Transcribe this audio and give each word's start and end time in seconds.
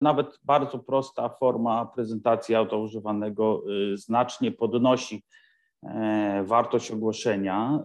Nawet 0.00 0.40
bardzo 0.44 0.78
prosta 0.78 1.28
forma 1.28 1.86
prezentacji 1.86 2.54
auta 2.54 2.76
używanego 2.76 3.62
y, 3.92 3.96
znacznie 3.96 4.52
podnosi 4.52 5.24
e, 5.82 6.44
wartość 6.46 6.90
ogłoszenia. 6.90 7.78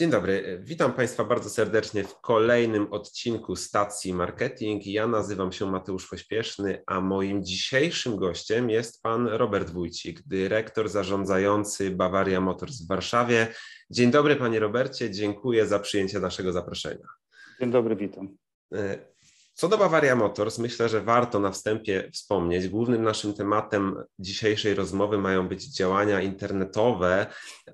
Dzień 0.00 0.10
dobry, 0.10 0.60
witam 0.64 0.92
Państwa 0.92 1.24
bardzo 1.24 1.50
serdecznie 1.50 2.04
w 2.04 2.20
kolejnym 2.20 2.92
odcinku 2.92 3.56
stacji 3.56 4.14
Marketing. 4.14 4.86
Ja 4.86 5.06
nazywam 5.06 5.52
się 5.52 5.70
Mateusz 5.70 6.08
Pośpieszny, 6.08 6.82
a 6.86 7.00
moim 7.00 7.44
dzisiejszym 7.44 8.16
gościem 8.16 8.70
jest 8.70 9.02
pan 9.02 9.26
Robert 9.26 9.70
Wójcik, 9.70 10.22
dyrektor 10.26 10.88
zarządzający 10.88 11.90
Bavaria 11.90 12.40
Motors 12.40 12.82
w 12.82 12.88
Warszawie. 12.88 13.54
Dzień 13.90 14.10
dobry 14.10 14.36
panie 14.36 14.60
Robercie, 14.60 15.10
dziękuję 15.10 15.66
za 15.66 15.78
przyjęcie 15.78 16.20
naszego 16.20 16.52
zaproszenia. 16.52 17.06
Dzień 17.60 17.70
dobry, 17.70 17.96
witam. 17.96 18.36
Co 19.60 19.68
do 19.68 19.78
Bavaria 19.78 20.16
Motors, 20.16 20.58
myślę, 20.58 20.88
że 20.88 21.00
warto 21.00 21.40
na 21.40 21.50
wstępie 21.50 22.10
wspomnieć. 22.12 22.68
Głównym 22.68 23.02
naszym 23.02 23.34
tematem 23.34 23.96
dzisiejszej 24.18 24.74
rozmowy 24.74 25.18
mają 25.18 25.48
być 25.48 25.76
działania 25.76 26.20
internetowe, 26.20 27.26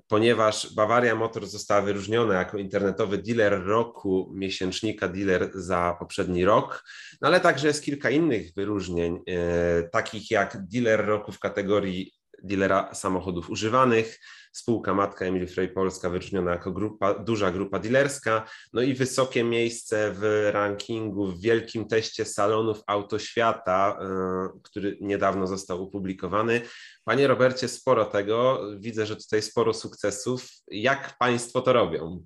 ponieważ 0.07 0.75
Bavaria 0.75 1.15
Motors 1.15 1.51
została 1.51 1.81
wyróżniona 1.81 2.33
jako 2.33 2.57
internetowy 2.57 3.17
dealer 3.17 3.65
roku 3.65 4.31
miesięcznika 4.35 5.07
dealer 5.07 5.51
za 5.53 5.95
poprzedni 5.99 6.45
rok, 6.45 6.83
no 7.21 7.27
ale 7.27 7.39
także 7.39 7.67
jest 7.67 7.83
kilka 7.83 8.09
innych 8.09 8.53
wyróżnień, 8.53 9.19
e, 9.27 9.83
takich 9.83 10.31
jak 10.31 10.67
dealer 10.67 11.05
roku 11.05 11.31
w 11.31 11.39
kategorii 11.39 12.16
dealera 12.43 12.93
samochodów 12.93 13.49
używanych, 13.49 14.19
spółka 14.51 14.93
matka 14.93 15.25
Emil 15.25 15.47
Frey 15.47 15.67
Polska 15.69 16.09
wyróżniona 16.09 16.51
jako 16.51 16.71
grupa, 16.71 17.13
duża 17.13 17.51
grupa 17.51 17.79
dealerska, 17.79 18.49
no 18.73 18.81
i 18.81 18.93
wysokie 18.93 19.43
miejsce 19.43 20.11
w 20.13 20.49
rankingu 20.53 21.25
w 21.27 21.41
wielkim 21.41 21.87
teście 21.87 22.25
salonów 22.25 22.81
autoświata, 22.87 23.99
yy, 24.01 24.59
który 24.63 24.97
niedawno 25.01 25.47
został 25.47 25.83
opublikowany. 25.83 26.61
Panie 27.03 27.27
Robercie, 27.27 27.67
sporo 27.67 28.05
tego, 28.05 28.61
widzę, 28.79 29.05
że 29.05 29.15
tutaj 29.15 29.41
sporo 29.41 29.73
sukcesów. 29.73 30.49
Jak 30.67 31.17
Państwo 31.17 31.61
to 31.61 31.73
robią? 31.73 32.25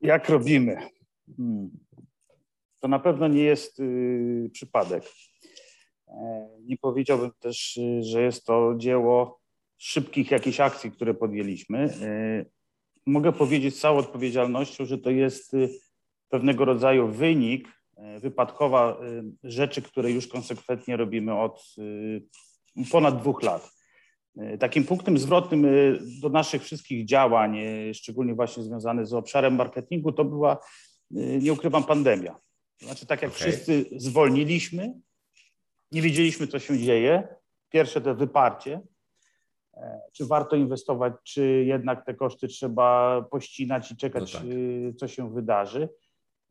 Jak 0.00 0.28
robimy? 0.28 0.76
Hmm. 1.36 1.70
To 2.80 2.88
na 2.88 2.98
pewno 2.98 3.28
nie 3.28 3.42
jest 3.42 3.78
yy, 3.78 4.50
przypadek. 4.52 5.04
E, 6.10 6.48
nie 6.60 6.76
powiedziałbym 6.76 7.30
też, 7.38 7.76
y, 7.76 8.02
że 8.02 8.22
jest 8.22 8.44
to 8.44 8.74
dzieło 8.76 9.38
szybkich 9.78 10.30
jakichś 10.30 10.60
akcji, 10.60 10.90
które 10.90 11.14
podjęliśmy. 11.14 11.78
E, 11.78 12.44
mogę 13.06 13.32
powiedzieć 13.32 13.76
z 13.76 13.80
całą 13.80 13.98
odpowiedzialnością, 13.98 14.84
że 14.84 14.98
to 14.98 15.10
jest 15.10 15.54
y, 15.54 15.68
pewnego 16.28 16.64
rodzaju 16.64 17.08
wynik, 17.08 17.68
e, 17.96 18.20
wypadkowa 18.20 19.00
y, 19.44 19.50
rzeczy, 19.50 19.82
które 19.82 20.10
już 20.10 20.26
konsekwentnie 20.26 20.96
robimy 20.96 21.40
od 21.40 21.74
ponad 22.90 23.20
dwóch 23.20 23.42
lat. 23.42 23.78
Takim 24.58 24.84
punktem 24.84 25.18
zwrotnym 25.18 25.66
do 26.22 26.28
naszych 26.28 26.62
wszystkich 26.62 27.06
działań, 27.06 27.58
szczególnie 27.94 28.34
właśnie 28.34 28.62
związanych 28.62 29.06
z 29.06 29.14
obszarem 29.14 29.54
marketingu, 29.54 30.12
to 30.12 30.24
była, 30.24 30.58
nie 31.10 31.52
ukrywam, 31.52 31.84
pandemia. 31.84 32.40
Znaczy, 32.80 33.06
tak 33.06 33.22
jak 33.22 33.30
okay. 33.30 33.40
wszyscy 33.40 33.84
zwolniliśmy, 33.96 34.94
nie 35.92 36.02
wiedzieliśmy, 36.02 36.46
co 36.46 36.58
się 36.58 36.78
dzieje. 36.78 37.28
Pierwsze 37.68 38.00
to 38.00 38.14
wyparcie, 38.14 38.80
e, 39.74 40.00
czy 40.12 40.26
warto 40.26 40.56
inwestować, 40.56 41.12
czy 41.22 41.64
jednak 41.66 42.04
te 42.04 42.14
koszty 42.14 42.48
trzeba 42.48 43.22
pościnać 43.30 43.92
i 43.92 43.96
czekać, 43.96 44.34
no 44.34 44.40
tak. 44.40 44.48
E, 44.48 44.94
co 44.94 45.08
się 45.08 45.34
wydarzy. 45.34 45.88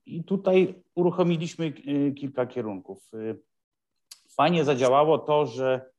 I 0.05 0.23
tutaj 0.23 0.83
uruchomiliśmy 0.95 1.65
e, 1.65 2.11
kilka 2.11 2.45
kierunków. 2.45 3.11
Fajnie 4.29 4.65
zadziałało 4.65 5.17
to, 5.17 5.45
że 5.45 5.89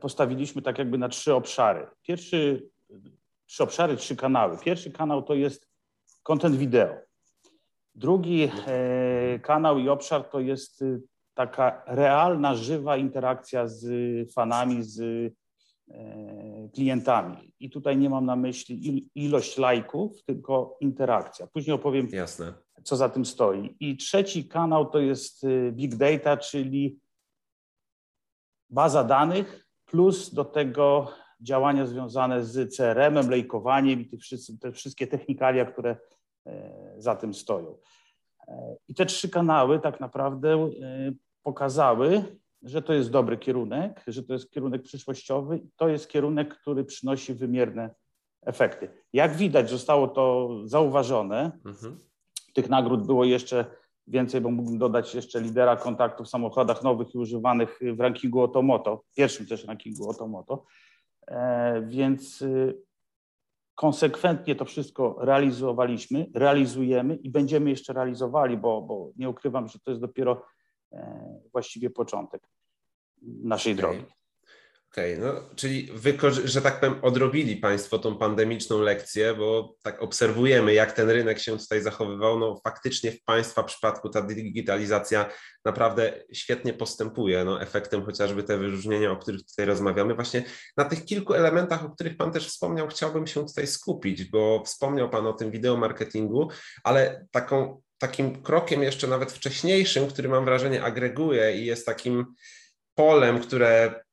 postawiliśmy 0.00 0.62
tak 0.62 0.78
jakby 0.78 0.98
na 0.98 1.08
trzy 1.08 1.34
obszary. 1.34 1.86
Pierwszy, 2.02 2.68
trzy 3.46 3.62
obszary, 3.62 3.96
trzy 3.96 4.16
kanały. 4.16 4.58
Pierwszy 4.64 4.90
kanał 4.90 5.22
to 5.22 5.34
jest 5.34 5.68
content 6.22 6.56
wideo. 6.56 6.94
Drugi 7.94 8.50
kanał 9.42 9.78
i 9.78 9.88
obszar 9.88 10.24
to 10.24 10.40
jest 10.40 10.84
taka 11.34 11.82
realna, 11.86 12.54
żywa 12.54 12.96
interakcja 12.96 13.68
z 13.68 13.84
fanami, 14.32 14.82
z 14.82 15.00
e, 15.00 16.68
klientami. 16.74 17.54
I 17.60 17.70
tutaj 17.70 17.96
nie 17.96 18.10
mam 18.10 18.26
na 18.26 18.36
myśli 18.36 19.10
ilość 19.14 19.58
lajków, 19.58 20.24
tylko 20.24 20.76
interakcja. 20.80 21.46
Później 21.46 21.74
opowiem, 21.74 22.08
Jasne. 22.12 22.52
co 22.82 22.96
za 22.96 23.08
tym 23.08 23.24
stoi. 23.24 23.76
I 23.80 23.96
trzeci 23.96 24.48
kanał 24.48 24.86
to 24.86 24.98
jest 24.98 25.44
e, 25.44 25.72
big 25.72 25.94
data, 25.96 26.36
czyli 26.36 26.98
baza 28.70 29.04
danych, 29.04 29.66
plus 29.84 30.34
do 30.34 30.44
tego 30.44 31.12
działania 31.40 31.86
związane 31.86 32.44
z 32.44 32.76
CRM-em, 32.76 33.30
lejkowaniem 33.30 34.00
i 34.00 34.18
te 34.60 34.72
wszystkie 34.72 35.06
technikalia, 35.06 35.64
które 35.64 35.96
e, 36.46 36.94
za 36.98 37.16
tym 37.16 37.34
stoją. 37.34 37.78
I 38.88 38.94
te 38.94 39.06
trzy 39.06 39.28
kanały 39.28 39.80
tak 39.80 40.00
naprawdę 40.00 40.70
pokazały, 41.44 42.24
że 42.62 42.82
to 42.82 42.92
jest 42.92 43.10
dobry 43.10 43.38
kierunek, 43.38 44.04
że 44.06 44.22
to 44.22 44.32
jest 44.32 44.50
kierunek 44.50 44.82
przyszłościowy 44.82 45.60
to 45.76 45.88
jest 45.88 46.08
kierunek, 46.08 46.58
który 46.58 46.84
przynosi 46.84 47.34
wymierne 47.34 47.90
efekty. 48.42 48.88
Jak 49.12 49.36
widać, 49.36 49.70
zostało 49.70 50.08
to 50.08 50.50
zauważone. 50.64 51.58
Mhm. 51.66 51.98
Tych 52.54 52.68
nagród 52.68 53.06
było 53.06 53.24
jeszcze 53.24 53.64
więcej, 54.06 54.40
bo 54.40 54.50
mógłbym 54.50 54.78
dodać 54.78 55.14
jeszcze 55.14 55.40
lidera 55.40 55.76
kontaktu 55.76 56.24
w 56.24 56.28
samochodach 56.28 56.82
nowych 56.82 57.14
i 57.14 57.18
używanych 57.18 57.80
w 57.96 58.00
rankingu 58.00 58.40
Otomoto, 58.40 59.02
pierwszym 59.16 59.46
też 59.46 59.64
rankingu 59.64 60.10
Otomoto. 60.10 60.64
E, 61.26 61.82
więc 61.88 62.42
y, 62.42 62.82
konsekwentnie 63.74 64.54
to 64.54 64.64
wszystko 64.64 65.16
realizowaliśmy, 65.20 66.30
realizujemy 66.34 67.16
i 67.16 67.30
będziemy 67.30 67.70
jeszcze 67.70 67.92
realizowali, 67.92 68.56
bo, 68.56 68.82
bo 68.82 69.10
nie 69.16 69.28
ukrywam, 69.28 69.68
że 69.68 69.78
to 69.78 69.90
jest 69.90 70.00
dopiero 70.00 70.42
właściwie 71.52 71.90
początek 71.90 72.42
naszej 73.22 73.72
okay. 73.72 73.82
drogi. 73.82 74.04
Okej, 74.94 75.18
okay, 75.18 75.26
no, 75.26 75.40
czyli 75.56 75.88
że 76.44 76.62
tak 76.62 76.80
powiem, 76.80 76.98
odrobili 77.02 77.56
Państwo 77.56 77.98
tą 77.98 78.18
pandemiczną 78.18 78.80
lekcję, 78.80 79.34
bo 79.34 79.76
tak 79.82 80.02
obserwujemy, 80.02 80.74
jak 80.74 80.92
ten 80.92 81.10
rynek 81.10 81.38
się 81.38 81.58
tutaj 81.58 81.82
zachowywał. 81.82 82.38
No, 82.38 82.60
faktycznie 82.64 83.12
w 83.12 83.24
Państwa 83.24 83.62
przypadku 83.62 84.08
ta 84.08 84.22
digitalizacja 84.22 85.30
naprawdę 85.64 86.24
świetnie 86.32 86.72
postępuje. 86.72 87.44
No, 87.44 87.62
efektem 87.62 88.04
chociażby 88.04 88.42
te 88.42 88.58
wyróżnienia, 88.58 89.10
o 89.10 89.16
których 89.16 89.44
tutaj 89.46 89.66
rozmawiamy. 89.66 90.14
Właśnie 90.14 90.44
na 90.76 90.84
tych 90.84 91.04
kilku 91.04 91.34
elementach, 91.34 91.84
o 91.84 91.90
których 91.90 92.16
Pan 92.16 92.32
też 92.32 92.48
wspomniał, 92.48 92.88
chciałbym 92.88 93.26
się 93.26 93.46
tutaj 93.46 93.66
skupić, 93.66 94.24
bo 94.24 94.62
wspomniał 94.64 95.10
Pan 95.10 95.26
o 95.26 95.32
tym 95.32 95.50
wideo 95.50 95.76
marketingu, 95.76 96.48
ale 96.84 97.26
taką 97.30 97.82
takim 97.98 98.42
krokiem 98.42 98.82
jeszcze 98.82 99.06
nawet 99.06 99.32
wcześniejszym, 99.32 100.06
który 100.06 100.28
mam 100.28 100.44
wrażenie 100.44 100.84
agreguje 100.84 101.56
i 101.56 101.66
jest 101.66 101.86
takim 101.86 102.26
polem, 102.94 103.40
które 103.40 104.04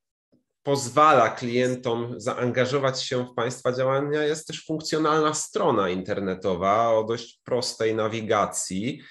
pozwala 0.64 1.30
klientom 1.30 2.14
zaangażować 2.18 3.04
się 3.04 3.26
w 3.26 3.34
Państwa 3.34 3.74
działania, 3.74 4.24
jest 4.24 4.48
też 4.48 4.66
funkcjonalna 4.66 5.34
strona 5.34 5.90
internetowa 5.90 6.90
o 6.90 7.04
dość 7.04 7.42
prostej 7.44 7.96
nawigacji. 7.96 9.02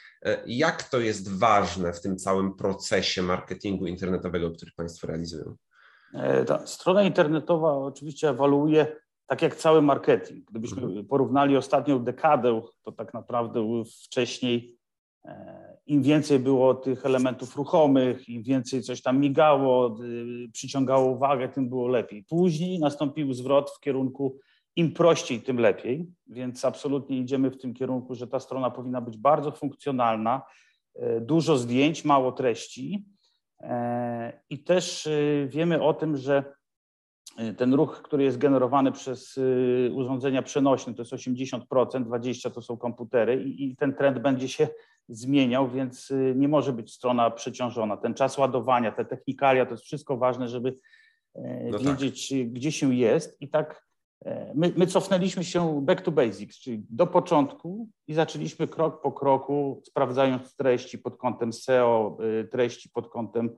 Jak 0.47 0.83
to 0.83 1.01
jest 1.01 1.39
ważne 1.39 1.93
w 1.93 2.01
tym 2.01 2.17
całym 2.17 2.55
procesie 2.57 3.23
marketingu 3.23 3.87
internetowego, 3.87 4.51
który 4.51 4.73
Państwo 4.77 5.07
realizują? 5.07 5.57
E, 6.15 6.45
ta 6.45 6.67
strona 6.67 7.03
internetowa 7.03 7.73
oczywiście 7.73 8.29
ewaluuje 8.29 8.97
tak 9.31 9.43
jak 9.43 9.57
cały 9.57 9.83
marketing. 9.83 10.45
Gdybyśmy 10.51 10.83
mhm. 10.83 11.07
porównali 11.07 11.57
ostatnią 11.57 12.05
dekadę, 12.05 12.63
to 12.83 12.93
tak 12.93 13.15
naprawdę 13.15 13.83
wcześniej 14.05 14.77
e, 15.25 15.77
im 15.87 16.03
więcej 16.03 16.39
było 16.39 16.75
tych 16.75 17.07
elementów 17.07 17.57
ruchomych, 17.57 18.29
im 18.29 18.43
więcej 18.43 18.83
coś 18.83 19.03
tam 19.03 19.21
migało, 19.21 19.97
przyciągało 20.53 21.11
uwagę, 21.11 21.49
tym 21.49 21.69
było 21.69 21.89
lepiej. 21.89 22.25
Później 22.25 22.79
nastąpił 22.79 23.35
zwrot 23.35 23.71
w 23.71 23.81
kierunku 23.81 24.39
im 24.77 24.93
prościej, 24.93 25.41
tym 25.41 25.59
lepiej, 25.59 26.07
więc 26.27 26.65
absolutnie 26.65 27.19
idziemy 27.19 27.51
w 27.51 27.59
tym 27.59 27.75
kierunku, 27.75 28.15
że 28.15 28.27
ta 28.27 28.41
strona 28.41 28.71
powinna 28.71 29.01
być 29.01 29.17
bardzo 29.17 29.53
funkcjonalna, 29.53 30.43
e, 30.95 31.21
dużo 31.21 31.59
zdjęć, 31.59 32.05
mało 32.05 32.33
treści. 32.33 33.05
E, 33.61 34.41
I 34.51 34.65
też 34.65 35.09
wiemy 35.49 35.83
o 35.83 35.95
tym, 35.95 36.17
że 36.17 36.60
ten 37.57 37.75
ruch, 37.75 38.03
który 38.03 38.25
jest 38.25 38.39
generowany 38.39 38.93
przez 38.93 39.37
y, 39.37 39.91
urządzenia 39.95 40.43
przenośne, 40.43 40.95
to 40.95 41.03
jest 41.03 41.13
80%, 41.13 41.61
20% 41.67 42.51
to 42.51 42.63
są 42.63 42.77
komputery 42.77 43.43
i, 43.43 43.71
i 43.71 43.77
ten 43.77 43.95
trend 43.95 44.19
będzie 44.19 44.49
się 44.49 44.69
zmieniał, 45.09 45.69
więc 45.69 46.13
nie 46.35 46.49
może 46.49 46.73
być 46.73 46.93
strona 46.93 47.31
przeciążona. 47.31 47.97
Ten 47.97 48.15
czas 48.15 48.39
ładowania, 48.39 48.93
te 48.93 49.05
technikalia, 49.05 49.67
to 49.67 49.73
jest 49.73 49.85
wszystko 49.85 50.17
ważne, 50.17 50.49
żeby 50.49 50.79
no 51.71 51.79
tak. 51.79 51.87
wiedzieć, 51.87 52.29
tak. 52.29 52.53
gdzie 52.53 52.73
się 52.73 52.95
jest. 52.95 53.43
I 53.43 53.49
tak 53.49 53.91
my, 54.55 54.73
my 54.77 54.87
cofnęliśmy 54.87 55.45
się 55.45 55.83
back 55.83 56.03
to 56.03 56.11
basics, 56.11 56.59
czyli 56.59 56.87
do 56.91 57.07
początku 57.07 57.89
i 58.09 58.15
zaczęliśmy 58.15 58.69
krok 58.69 59.03
po 59.03 59.13
kroku, 59.13 59.83
sprawdzając 59.85 60.57
treści 60.57 60.99
pod 60.99 61.17
kątem 61.17 61.53
SEO, 61.53 62.19
treści 62.51 62.89
pod 62.89 63.09
kątem 63.09 63.57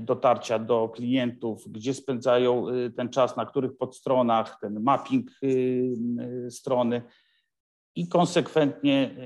dotarcia 0.00 0.58
do 0.58 0.88
klientów, 0.88 1.72
gdzie 1.72 1.94
spędzają 1.94 2.68
y, 2.68 2.90
ten 2.90 3.08
czas, 3.08 3.36
na 3.36 3.46
których 3.46 3.76
podstronach, 3.76 4.58
ten 4.60 4.82
mapping 4.82 5.30
y, 5.42 6.48
strony 6.50 7.02
i 7.94 8.08
konsekwentnie 8.08 9.16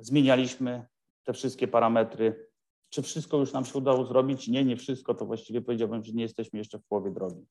zmienialiśmy 0.00 0.86
te 1.24 1.32
wszystkie 1.32 1.68
parametry. 1.68 2.46
Czy 2.88 3.02
wszystko 3.02 3.36
już 3.36 3.52
nam 3.52 3.64
się 3.64 3.78
udało 3.78 4.06
zrobić? 4.06 4.48
Nie, 4.48 4.64
nie 4.64 4.76
wszystko, 4.76 5.14
to 5.14 5.26
właściwie 5.26 5.62
powiedziałbym, 5.62 6.04
że 6.04 6.12
nie 6.12 6.22
jesteśmy 6.22 6.58
jeszcze 6.58 6.78
w 6.78 6.84
połowie 6.84 7.10
drogi. 7.10 7.46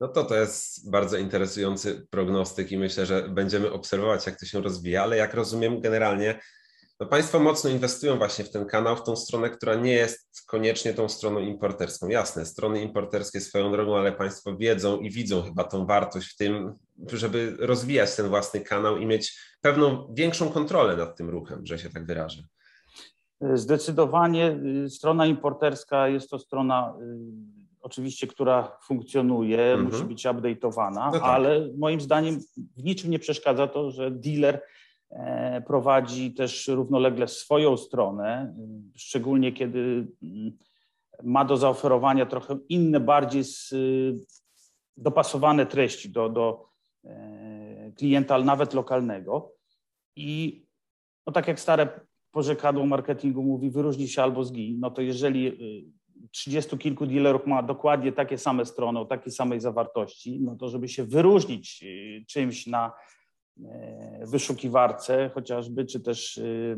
No 0.00 0.08
to 0.08 0.24
to 0.24 0.34
jest 0.34 0.90
bardzo 0.90 1.16
interesujący 1.16 2.06
prognostyk 2.10 2.72
i 2.72 2.78
myślę, 2.78 3.06
że 3.06 3.28
będziemy 3.28 3.72
obserwować, 3.72 4.26
jak 4.26 4.40
to 4.40 4.46
się 4.46 4.60
rozwija, 4.60 5.02
ale 5.02 5.16
jak 5.16 5.34
rozumiem, 5.34 5.80
generalnie 5.80 6.40
no 7.00 7.06
państwo 7.06 7.40
mocno 7.40 7.70
inwestują 7.70 8.18
właśnie 8.18 8.44
w 8.44 8.50
ten 8.50 8.66
kanał, 8.66 8.96
w 8.96 9.02
tą 9.02 9.16
stronę, 9.16 9.50
która 9.50 9.74
nie 9.74 9.92
jest 9.92 10.46
koniecznie 10.46 10.94
tą 10.94 11.08
stroną 11.08 11.40
importerską. 11.40 12.08
Jasne, 12.08 12.46
strony 12.46 12.82
importerskie 12.82 13.40
swoją 13.40 13.72
drogą, 13.72 13.96
ale 13.96 14.12
państwo 14.12 14.56
wiedzą 14.56 15.00
i 15.00 15.10
widzą 15.10 15.42
chyba 15.42 15.64
tą 15.64 15.86
wartość 15.86 16.32
w 16.32 16.36
tym, 16.36 16.74
żeby 17.12 17.56
rozwijać 17.58 18.16
ten 18.16 18.28
własny 18.28 18.60
kanał 18.60 18.98
i 18.98 19.06
mieć 19.06 19.38
pewną 19.60 20.14
większą 20.14 20.48
kontrolę 20.48 20.96
nad 20.96 21.16
tym 21.16 21.30
ruchem, 21.30 21.66
że 21.66 21.78
się 21.78 21.90
tak 21.90 22.06
wyrażę. 22.06 22.42
Zdecydowanie 23.54 24.58
y, 24.84 24.90
strona 24.90 25.26
importerska 25.26 26.08
jest 26.08 26.30
to 26.30 26.38
strona 26.38 26.94
y, 27.00 27.06
oczywiście, 27.80 28.26
która 28.26 28.78
funkcjonuje, 28.84 29.72
mhm. 29.72 29.92
musi 29.92 30.04
być 30.04 30.26
update'owana, 30.26 31.06
no 31.06 31.12
tak. 31.12 31.22
ale 31.22 31.68
moim 31.78 32.00
zdaniem 32.00 32.40
w 32.76 32.84
niczym 32.84 33.10
nie 33.10 33.18
przeszkadza 33.18 33.66
to, 33.66 33.90
że 33.90 34.10
dealer 34.10 34.62
prowadzi 35.66 36.34
też 36.34 36.68
równolegle 36.68 37.28
swoją 37.28 37.76
stronę, 37.76 38.54
szczególnie 38.94 39.52
kiedy 39.52 40.06
mm, 40.22 40.52
ma 41.22 41.44
do 41.44 41.56
zaoferowania 41.56 42.26
trochę 42.26 42.58
inne, 42.68 43.00
bardziej 43.00 43.42
dopasowane 44.96 45.66
treści 45.66 46.10
do, 46.10 46.28
do 46.28 46.68
e, 47.04 47.92
klienta, 47.96 48.38
nawet 48.38 48.74
lokalnego. 48.74 49.52
I 50.16 50.62
no 51.26 51.32
tak 51.32 51.48
jak 51.48 51.60
stare 51.60 52.00
porzekadło 52.30 52.86
marketingu 52.86 53.42
mówi, 53.42 53.70
wyróżni 53.70 54.08
się 54.08 54.22
albo 54.22 54.44
zgiń, 54.44 54.76
no 54.78 54.90
to 54.90 55.02
jeżeli 55.02 55.46
y, 55.46 55.84
trzydziestu 56.30 56.78
kilku 56.78 57.06
dealerów 57.06 57.46
ma 57.46 57.62
dokładnie 57.62 58.12
takie 58.12 58.38
same 58.38 58.66
strony 58.66 59.00
o 59.00 59.04
takiej 59.04 59.32
samej 59.32 59.60
zawartości, 59.60 60.40
no 60.40 60.56
to 60.56 60.68
żeby 60.68 60.88
się 60.88 61.04
wyróżnić 61.04 61.82
y, 61.82 62.24
czymś 62.28 62.66
na 62.66 62.92
E, 62.92 63.15
wyszukiwarce 64.20 65.30
chociażby, 65.34 65.86
czy 65.86 66.00
też 66.00 66.38
y, 66.38 66.76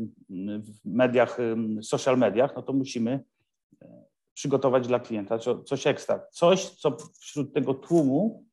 w 0.59 0.85
mediach, 0.85 1.39
y, 1.39 1.83
social 1.83 2.17
mediach, 2.17 2.55
no 2.55 2.61
to 2.61 2.73
musimy 2.73 3.23
e, 3.81 4.03
przygotować 4.33 4.87
dla 4.87 4.99
klienta 4.99 5.39
coś 5.65 5.87
ekstra, 5.87 6.27
coś, 6.31 6.69
co 6.69 6.97
wśród 7.19 7.53
tego 7.53 7.73
tłumu 7.73 8.45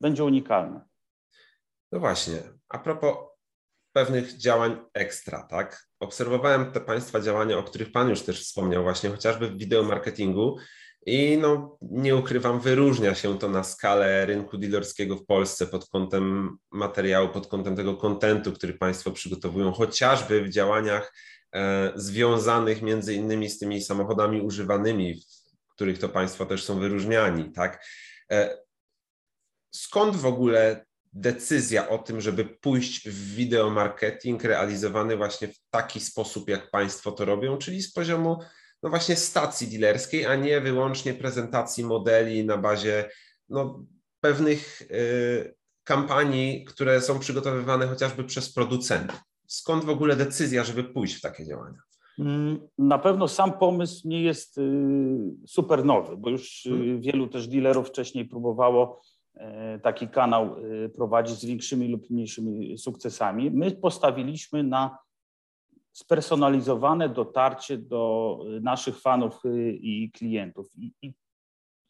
będzie 0.00 0.24
unikalne. 0.24 0.80
No 1.92 2.00
właśnie, 2.00 2.42
a 2.68 2.78
propos 2.78 3.16
pewnych 3.92 4.36
działań 4.36 4.76
ekstra, 4.94 5.42
tak? 5.42 5.88
Obserwowałem 6.00 6.72
te 6.72 6.80
Państwa 6.80 7.20
działania, 7.20 7.58
o 7.58 7.62
których 7.62 7.92
Pan 7.92 8.08
już 8.08 8.22
też 8.22 8.44
wspomniał, 8.44 8.82
właśnie 8.82 9.10
chociażby 9.10 9.48
w 9.48 9.58
wideo 9.58 9.82
marketingu, 9.82 10.56
i 11.06 11.38
no, 11.38 11.78
nie 11.82 12.16
ukrywam, 12.16 12.60
wyróżnia 12.60 13.14
się 13.14 13.38
to 13.38 13.48
na 13.48 13.64
skalę 13.64 14.26
rynku 14.26 14.58
dealerskiego 14.58 15.16
w 15.16 15.26
Polsce 15.26 15.66
pod 15.66 15.88
kątem 15.88 16.56
materiału, 16.70 17.28
pod 17.28 17.46
kątem 17.46 17.76
tego 17.76 17.96
kontentu, 17.96 18.52
który 18.52 18.74
Państwo 18.74 19.10
przygotowują, 19.10 19.72
chociażby 19.72 20.42
w 20.42 20.50
działaniach 20.50 21.14
e, 21.54 21.92
związanych 21.94 22.82
między 22.82 23.14
innymi 23.14 23.50
z 23.50 23.58
tymi 23.58 23.82
samochodami 23.82 24.40
używanymi, 24.40 25.20
w 25.70 25.74
których 25.74 25.98
to 25.98 26.08
Państwo 26.08 26.46
też 26.46 26.64
są 26.64 26.78
wyróżniani, 26.78 27.52
tak? 27.52 27.86
E, 28.32 28.58
skąd 29.74 30.16
w 30.16 30.26
ogóle 30.26 30.86
decyzja 31.12 31.88
o 31.88 31.98
tym, 31.98 32.20
żeby 32.20 32.44
pójść 32.44 33.08
w 33.08 33.34
wideo 33.34 33.70
marketing 33.70 34.44
realizowany 34.44 35.16
właśnie 35.16 35.48
w 35.48 35.58
taki 35.70 36.00
sposób, 36.00 36.48
jak 36.48 36.70
Państwo 36.70 37.12
to 37.12 37.24
robią, 37.24 37.58
czyli 37.58 37.82
z 37.82 37.92
poziomu 37.92 38.38
no 38.84 38.90
właśnie 38.90 39.16
stacji 39.16 39.68
dealerskiej, 39.68 40.26
a 40.26 40.36
nie 40.36 40.60
wyłącznie 40.60 41.14
prezentacji 41.14 41.84
modeli 41.84 42.44
na 42.44 42.58
bazie 42.58 43.10
no, 43.48 43.84
pewnych 44.20 44.82
y, 44.82 45.54
kampanii, 45.84 46.64
które 46.64 47.00
są 47.00 47.18
przygotowywane 47.18 47.86
chociażby 47.86 48.24
przez 48.24 48.52
producentów. 48.52 49.20
Skąd 49.46 49.84
w 49.84 49.88
ogóle 49.88 50.16
decyzja, 50.16 50.64
żeby 50.64 50.84
pójść 50.84 51.14
w 51.14 51.20
takie 51.20 51.46
działania? 51.46 51.78
Mm, 52.18 52.68
na 52.78 52.98
pewno 52.98 53.28
sam 53.28 53.58
pomysł 53.58 54.08
nie 54.08 54.22
jest 54.22 54.58
y, 54.58 54.62
super 55.46 55.84
nowy, 55.84 56.16
bo 56.16 56.30
już 56.30 56.66
y, 56.66 56.70
hmm. 56.70 57.00
wielu 57.00 57.28
też 57.28 57.48
dealerów 57.48 57.88
wcześniej 57.88 58.24
próbowało 58.24 59.02
taki 59.82 60.08
kanał 60.08 60.56
prowadzić 60.96 61.38
z 61.38 61.44
większymi 61.44 61.88
lub 61.88 62.10
mniejszymi 62.10 62.78
sukcesami. 62.78 63.50
My 63.50 63.70
postawiliśmy 63.70 64.62
na 64.62 64.98
spersonalizowane 65.94 67.08
dotarcie 67.08 67.78
do 67.78 68.38
naszych 68.60 69.00
fanów 69.00 69.44
y, 69.44 69.72
i 69.72 70.10
klientów. 70.10 70.66
I, 70.76 70.92
i 71.02 71.14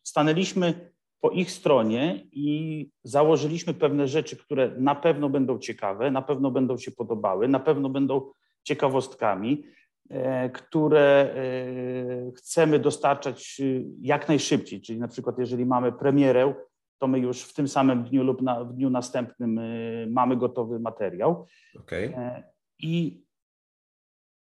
stanęliśmy 0.02 0.92
po 1.20 1.30
ich 1.30 1.50
stronie 1.50 2.26
i 2.32 2.88
założyliśmy 3.02 3.74
pewne 3.74 4.08
rzeczy, 4.08 4.36
które 4.36 4.74
na 4.78 4.94
pewno 4.94 5.28
będą 5.28 5.58
ciekawe, 5.58 6.10
na 6.10 6.22
pewno 6.22 6.50
będą 6.50 6.78
się 6.78 6.90
podobały, 6.90 7.48
na 7.48 7.60
pewno 7.60 7.88
będą 7.88 8.32
ciekawostkami, 8.62 9.64
e, 10.10 10.50
które 10.50 11.34
e, 11.36 12.32
chcemy 12.32 12.78
dostarczać 12.78 13.60
y, 13.60 13.84
jak 14.00 14.28
najszybciej. 14.28 14.80
Czyli 14.80 14.98
na 14.98 15.08
przykład, 15.08 15.38
jeżeli 15.38 15.66
mamy 15.66 15.92
premierę, 15.92 16.54
to 16.98 17.06
my 17.06 17.18
już 17.18 17.42
w 17.42 17.54
tym 17.54 17.68
samym 17.68 18.04
dniu 18.04 18.24
lub 18.24 18.42
na, 18.42 18.64
w 18.64 18.72
dniu 18.72 18.90
następnym 18.90 19.58
y, 19.58 20.06
mamy 20.10 20.36
gotowy 20.36 20.80
materiał. 20.80 21.46
Okay. 21.80 22.14
E, 22.16 22.42
I 22.78 23.24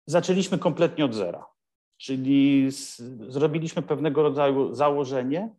zaczęliśmy 0.05 0.57
kompletnie 0.57 1.05
od 1.05 1.13
zera. 1.13 1.45
Czyli 1.97 2.71
z, 2.71 3.01
zrobiliśmy 3.27 3.81
pewnego 3.81 4.23
rodzaju 4.23 4.73
założenie, 4.73 5.55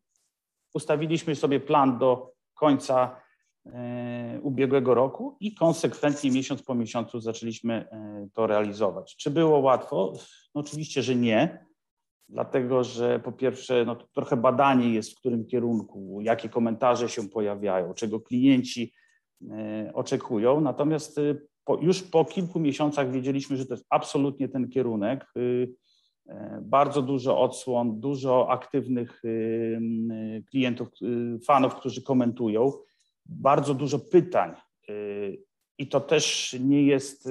ustawiliśmy 0.74 1.34
sobie 1.34 1.60
plan 1.60 1.98
do 1.98 2.32
końca 2.54 3.20
e, 3.66 4.40
ubiegłego 4.42 4.94
roku 4.94 5.36
i 5.40 5.54
konsekwentnie 5.54 6.30
miesiąc 6.30 6.62
po 6.62 6.74
miesiącu 6.74 7.20
zaczęliśmy 7.20 7.74
e, 7.74 8.28
to 8.34 8.46
realizować. 8.46 9.16
Czy 9.16 9.30
było 9.30 9.58
łatwo? 9.58 10.12
No 10.54 10.60
oczywiście, 10.60 11.02
że 11.02 11.14
nie, 11.14 11.66
dlatego 12.28 12.84
że 12.84 13.20
po 13.20 13.32
pierwsze 13.32 13.84
no, 13.84 13.96
trochę 13.96 14.36
badanie 14.36 14.94
jest 14.94 15.12
w 15.12 15.16
którym 15.18 15.46
kierunku, 15.46 16.18
jakie 16.20 16.48
komentarze 16.48 17.08
się 17.08 17.28
pojawiają, 17.28 17.94
czego 17.94 18.20
klienci 18.20 18.92
e, 19.50 19.90
oczekują, 19.94 20.60
natomiast 20.60 21.20
po, 21.66 21.78
już 21.80 22.02
po 22.02 22.24
kilku 22.24 22.60
miesiącach 22.60 23.10
wiedzieliśmy, 23.10 23.56
że 23.56 23.66
to 23.66 23.74
jest 23.74 23.86
absolutnie 23.90 24.48
ten 24.48 24.68
kierunek. 24.68 25.26
Y, 25.36 25.74
e, 26.28 26.60
bardzo 26.62 27.02
dużo 27.02 27.40
odsłon, 27.40 28.00
dużo 28.00 28.50
aktywnych 28.50 29.24
y, 29.24 29.28
y, 29.28 30.44
klientów, 30.50 30.88
fanów, 31.46 31.74
którzy 31.74 32.02
komentują, 32.02 32.72
bardzo 33.26 33.74
dużo 33.74 33.98
pytań. 33.98 34.54
I 35.78 35.88
to 35.88 36.00
też 36.00 36.56
nie 36.60 36.82
jest 36.82 37.28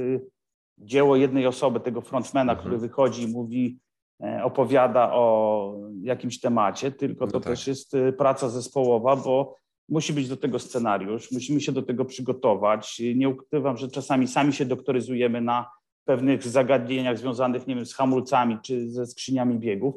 dzieło 0.77 1.15
jednej 1.15 1.47
osoby, 1.47 1.79
tego 1.79 2.01
frontmana, 2.01 2.51
mhm. 2.51 2.59
który 2.59 2.77
wychodzi 2.77 3.23
i 3.23 3.27
mówi, 3.27 3.79
e, 4.23 4.43
opowiada 4.43 5.13
o 5.13 5.75
jakimś 6.01 6.39
temacie, 6.39 6.91
tylko 6.91 7.25
no 7.25 7.31
to 7.31 7.39
tak. 7.39 7.53
też 7.53 7.67
jest 7.67 7.93
praca 8.17 8.49
zespołowa, 8.49 9.15
bo 9.15 9.55
Musi 9.89 10.13
być 10.13 10.29
do 10.29 10.37
tego 10.37 10.59
scenariusz, 10.59 11.31
musimy 11.31 11.61
się 11.61 11.71
do 11.71 11.81
tego 11.81 12.05
przygotować. 12.05 13.01
Nie 13.15 13.29
ukrywam, 13.29 13.77
że 13.77 13.87
czasami 13.87 14.27
sami 14.27 14.53
się 14.53 14.65
doktoryzujemy 14.65 15.41
na 15.41 15.71
pewnych 16.05 16.43
zagadnieniach 16.43 17.17
związanych, 17.17 17.67
nie 17.67 17.75
wiem, 17.75 17.85
z 17.85 17.93
hamulcami 17.93 18.57
czy 18.63 18.89
ze 18.89 19.07
skrzyniami 19.07 19.59
biegów. 19.59 19.95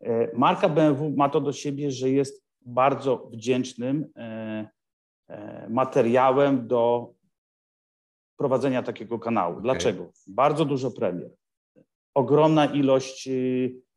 E, 0.00 0.36
marka 0.36 0.68
BMW 0.68 1.10
ma 1.10 1.28
to 1.28 1.40
do 1.40 1.52
siebie, 1.52 1.90
że 1.90 2.10
jest 2.10 2.44
bardzo 2.60 3.28
wdzięcznym 3.32 4.06
e, 4.16 4.68
e, 5.28 5.66
materiałem 5.70 6.68
do 6.68 7.12
prowadzenia 8.36 8.82
takiego 8.82 9.18
kanału. 9.18 9.52
Okay. 9.52 9.62
Dlaczego? 9.62 10.12
Bardzo 10.26 10.64
dużo 10.64 10.90
premier, 10.90 11.30
ogromna 12.14 12.66
ilość 12.66 13.28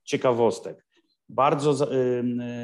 ciekawostek 0.04 0.86
bardzo, 1.30 1.88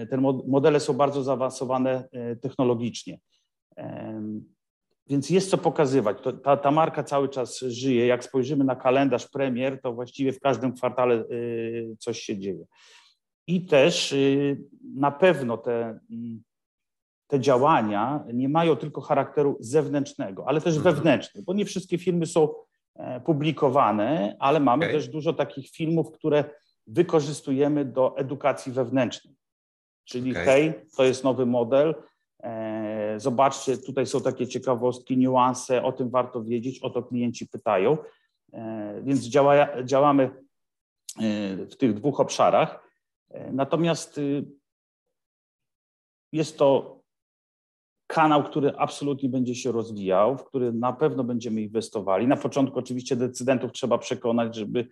te 0.09 0.17
modele 0.47 0.79
są 0.79 0.93
bardzo 0.93 1.23
zaawansowane 1.23 2.07
e, 2.11 2.35
technologicznie. 2.35 3.19
więc 5.09 5.29
jest 5.29 5.49
co 5.49 5.57
pokazywać. 5.57 6.17
Ta, 6.43 6.57
ta 6.57 6.71
marka 6.71 7.03
cały 7.03 7.29
czas 7.29 7.59
żyje. 7.59 8.07
Jak 8.07 8.23
spojrzymy 8.23 8.63
na 8.63 8.75
kalendarz 8.75 9.27
premier, 9.27 9.81
to 9.81 9.93
właściwie 9.93 10.33
w 10.33 10.39
każdym 10.39 10.73
kwartale 10.73 11.15
y, 11.15 11.95
coś 11.99 12.19
się 12.19 12.37
dzieje. 12.37 12.65
I 13.47 13.65
też 13.65 14.11
y, 14.11 14.57
na 14.95 15.11
pewno 15.11 15.57
te, 15.57 15.99
mm, 16.11 16.43
te 17.27 17.39
działania 17.39 18.25
nie 18.33 18.49
mają 18.49 18.75
tylko 18.75 19.01
charakteru 19.01 19.57
zewnętrznego, 19.59 20.47
ale 20.47 20.61
też 20.61 20.77
mhm. 20.77 20.95
wewnętrznego, 20.95 21.45
bo 21.45 21.53
nie 21.53 21.65
wszystkie 21.65 21.97
filmy 21.97 22.25
są 22.25 22.49
e, 22.95 23.21
publikowane, 23.21 24.35
ale 24.39 24.59
mamy 24.59 24.85
okay. 24.85 24.95
też 24.95 25.07
dużo 25.07 25.33
takich 25.33 25.69
filmów, 25.69 26.11
które 26.11 26.43
wykorzystujemy 26.87 27.85
do 27.85 28.17
edukacji 28.17 28.71
wewnętrznej. 28.71 29.35
Czyli 30.05 30.31
okay. 30.31 30.45
hej, 30.45 30.73
to 30.97 31.03
jest 31.03 31.23
nowy 31.23 31.45
model, 31.45 31.95
e, 32.43 33.19
zobaczcie, 33.19 33.77
tutaj 33.77 34.05
są 34.05 34.21
takie 34.21 34.47
ciekawostki, 34.47 35.17
niuanse, 35.17 35.83
o 35.83 35.91
tym 35.91 36.09
warto 36.09 36.43
wiedzieć, 36.43 36.79
o 36.79 36.89
to 36.89 37.03
klienci 37.03 37.47
pytają. 37.47 37.97
E, 38.53 39.01
więc 39.03 39.19
działa, 39.19 39.83
działamy 39.83 40.45
w 41.69 41.75
tych 41.75 41.93
dwóch 41.93 42.19
obszarach. 42.19 42.85
Natomiast 43.51 44.17
y, 44.17 44.45
jest 46.33 46.57
to 46.57 46.99
kanał, 48.07 48.43
który 48.43 48.77
absolutnie 48.77 49.29
będzie 49.29 49.55
się 49.55 49.71
rozwijał, 49.71 50.37
w 50.37 50.43
który 50.43 50.73
na 50.73 50.93
pewno 50.93 51.23
będziemy 51.23 51.61
inwestowali. 51.61 52.27
Na 52.27 52.37
początku 52.37 52.79
oczywiście 52.79 53.15
decydentów 53.15 53.71
trzeba 53.71 53.97
przekonać, 53.97 54.55
żeby 54.55 54.87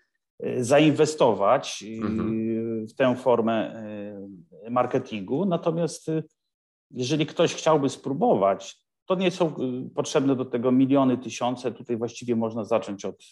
zainwestować 0.57 1.83
y, 1.87 2.05
mhm. 2.05 2.87
w 2.87 2.93
tę 2.93 3.15
formę 3.15 3.83
marketingu. 4.69 5.45
Natomiast 5.45 6.07
jeżeli 6.91 7.25
ktoś 7.25 7.55
chciałby 7.55 7.89
spróbować, 7.89 8.83
to 9.05 9.15
nie 9.15 9.31
są 9.31 9.55
potrzebne 9.95 10.35
do 10.35 10.45
tego 10.45 10.71
miliony, 10.71 11.17
tysiące. 11.17 11.71
Tutaj 11.71 11.97
właściwie 11.97 12.35
można 12.35 12.65
zacząć 12.65 13.05
od 13.05 13.23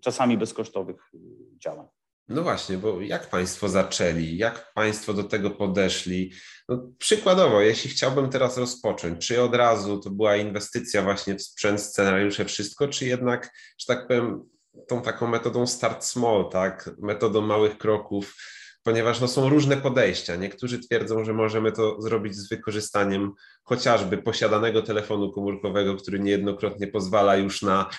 czasami 0.00 0.38
bezkosztowych 0.38 1.12
działań. 1.58 1.86
No 2.28 2.42
właśnie, 2.42 2.78
bo 2.78 3.00
jak 3.00 3.30
Państwo 3.30 3.68
zaczęli, 3.68 4.36
jak 4.36 4.72
Państwo 4.74 5.14
do 5.14 5.24
tego 5.24 5.50
podeszli? 5.50 6.32
No, 6.68 6.88
przykładowo, 6.98 7.60
jeśli 7.60 7.90
chciałbym 7.90 8.30
teraz 8.30 8.58
rozpocząć, 8.58 9.26
czy 9.26 9.42
od 9.42 9.54
razu 9.54 10.00
to 10.00 10.10
była 10.10 10.36
inwestycja 10.36 11.02
właśnie 11.02 11.34
w 11.34 11.42
sprzęt, 11.42 11.80
scenariusze, 11.80 12.44
wszystko, 12.44 12.88
czy 12.88 13.06
jednak, 13.06 13.52
że 13.78 13.86
tak 13.86 14.08
powiem, 14.08 14.44
tą 14.88 15.02
taką 15.02 15.26
metodą 15.26 15.66
start 15.66 16.04
small, 16.04 16.48
tak, 16.50 16.90
metodą 16.98 17.40
małych 17.40 17.78
kroków, 17.78 18.34
ponieważ 18.82 19.20
no, 19.20 19.28
są 19.28 19.48
różne 19.48 19.76
podejścia. 19.76 20.36
Niektórzy 20.36 20.78
twierdzą, 20.78 21.24
że 21.24 21.32
możemy 21.32 21.72
to 21.72 22.02
zrobić 22.02 22.34
z 22.36 22.48
wykorzystaniem 22.48 23.32
chociażby 23.64 24.18
posiadanego 24.18 24.82
telefonu 24.82 25.32
komórkowego, 25.32 25.96
który 25.96 26.20
niejednokrotnie 26.20 26.86
pozwala 26.86 27.36
już 27.36 27.62
na 27.62 27.90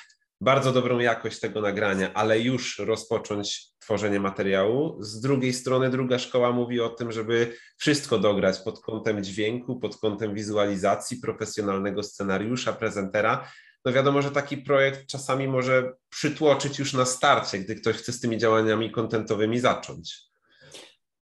bardzo 0.42 0.72
dobrą 0.72 1.00
jakość 1.00 1.40
tego 1.40 1.62
nagrania, 1.62 2.14
ale 2.14 2.40
już 2.40 2.80
rozpocząć 2.80 3.74
tworzenie 3.80 4.20
materiału. 4.20 4.98
Z 5.00 5.22
drugiej 5.22 5.54
strony 5.54 5.90
druga 5.90 6.20
szkoła 6.20 6.52
mówi 6.52 6.82
o 6.82 6.90
tym, 6.90 7.12
żeby 7.12 7.56
wszystko 7.78 8.20
dograć 8.20 8.60
pod 8.60 8.80
kątem 8.80 9.24
dźwięku, 9.24 9.80
pod 9.80 9.98
kątem 9.98 10.34
wizualizacji, 10.34 11.18
profesjonalnego 11.18 12.04
scenariusza, 12.04 12.74
prezentera. 12.74 13.48
No 13.86 13.92
wiadomo, 13.92 14.22
że 14.22 14.32
taki 14.32 14.58
projekt 14.58 15.08
czasami 15.08 15.48
może 15.48 15.94
przytłoczyć 16.10 16.80
już 16.80 16.94
na 16.94 17.06
starcie, 17.06 17.60
gdy 17.60 17.76
ktoś 17.76 17.96
chce 17.96 18.12
z 18.12 18.20
tymi 18.20 18.38
działaniami 18.38 18.92
kontentowymi 18.92 19.60
zacząć. 19.60 20.22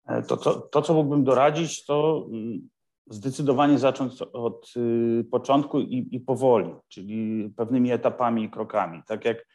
E, 0.06 0.22
to, 0.22 0.36
to, 0.36 0.54
to 0.54 0.82
co 0.82 0.94
mógłbym 0.94 1.24
doradzić, 1.24 1.84
to 1.84 2.26
mm, 2.32 2.68
zdecydowanie 3.06 3.78
zacząć 3.78 4.22
od 4.22 4.72
y, 4.76 5.24
początku 5.30 5.80
i, 5.80 6.08
i 6.12 6.20
powoli, 6.20 6.74
czyli 6.88 7.50
pewnymi 7.56 7.92
etapami 7.92 8.44
i 8.44 8.50
krokami. 8.50 9.02
Tak 9.06 9.24
jak 9.24 9.46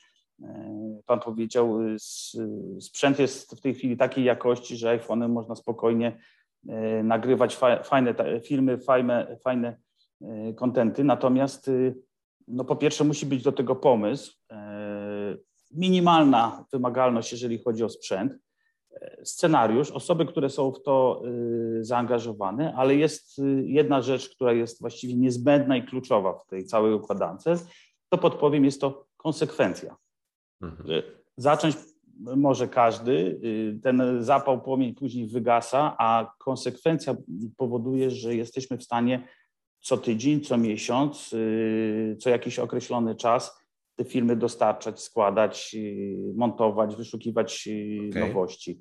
e, 0.43 0.99
Pan 1.05 1.19
powiedział, 1.19 1.81
y, 1.81 1.97
sprzęt 2.79 3.19
jest 3.19 3.57
w 3.57 3.61
tej 3.61 3.73
chwili 3.73 3.97
takiej 3.97 4.23
jakości, 4.23 4.77
że 4.77 4.89
iPhone 4.89 5.29
można 5.29 5.55
spokojnie 5.55 6.19
e, 6.69 7.03
nagrywać 7.03 7.55
fajne 7.83 8.15
filmy, 8.45 8.77
fajne, 8.77 9.37
fajne 9.43 9.77
kontenty. 10.55 11.03
Natomiast 11.03 11.67
y, 11.67 11.95
no 12.49 12.65
po 12.65 12.75
pierwsze 12.75 13.03
musi 13.03 13.25
być 13.25 13.43
do 13.43 13.51
tego 13.51 13.75
pomysł, 13.75 14.33
e, 14.51 15.37
minimalna 15.71 16.65
wymagalność, 16.71 17.31
jeżeli 17.31 17.63
chodzi 17.63 17.83
o 17.83 17.89
sprzęt 17.89 18.33
scenariusz, 19.23 19.91
osoby, 19.91 20.25
które 20.25 20.49
są 20.49 20.71
w 20.71 20.83
to 20.83 21.21
y, 21.79 21.85
zaangażowane, 21.85 22.73
ale 22.75 22.95
jest 22.95 23.41
jedna 23.63 24.01
rzecz, 24.01 24.29
która 24.29 24.53
jest 24.53 24.81
właściwie 24.81 25.15
niezbędna 25.15 25.77
i 25.77 25.85
kluczowa 25.85 26.33
w 26.33 26.45
tej 26.45 26.65
całej 26.65 26.93
układance, 26.93 27.43
to 28.09 28.17
podpowiem, 28.17 28.65
jest 28.65 28.81
to 28.81 29.05
konsekwencja. 29.17 29.95
Mhm. 30.61 31.01
Zacząć 31.37 31.75
może 32.35 32.67
każdy, 32.67 33.39
ten 33.83 34.23
zapał, 34.23 34.61
płomień 34.61 34.95
później 34.95 35.27
wygasa, 35.27 35.95
a 35.99 36.33
konsekwencja 36.37 37.15
powoduje, 37.57 38.11
że 38.11 38.35
jesteśmy 38.35 38.77
w 38.77 38.83
stanie 38.83 39.27
co 39.81 39.97
tydzień, 39.97 40.41
co 40.41 40.57
miesiąc, 40.57 41.35
co 42.19 42.29
jakiś 42.29 42.59
określony 42.59 43.15
czas 43.15 43.59
te 43.99 44.05
filmy 44.05 44.35
dostarczać, 44.35 45.01
składać, 45.01 45.75
y, 45.75 46.33
montować, 46.35 46.95
wyszukiwać 46.95 47.67
y, 47.67 48.09
okay. 48.09 48.27
nowości. 48.27 48.79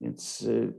Więc 0.00 0.40
y, 0.40 0.74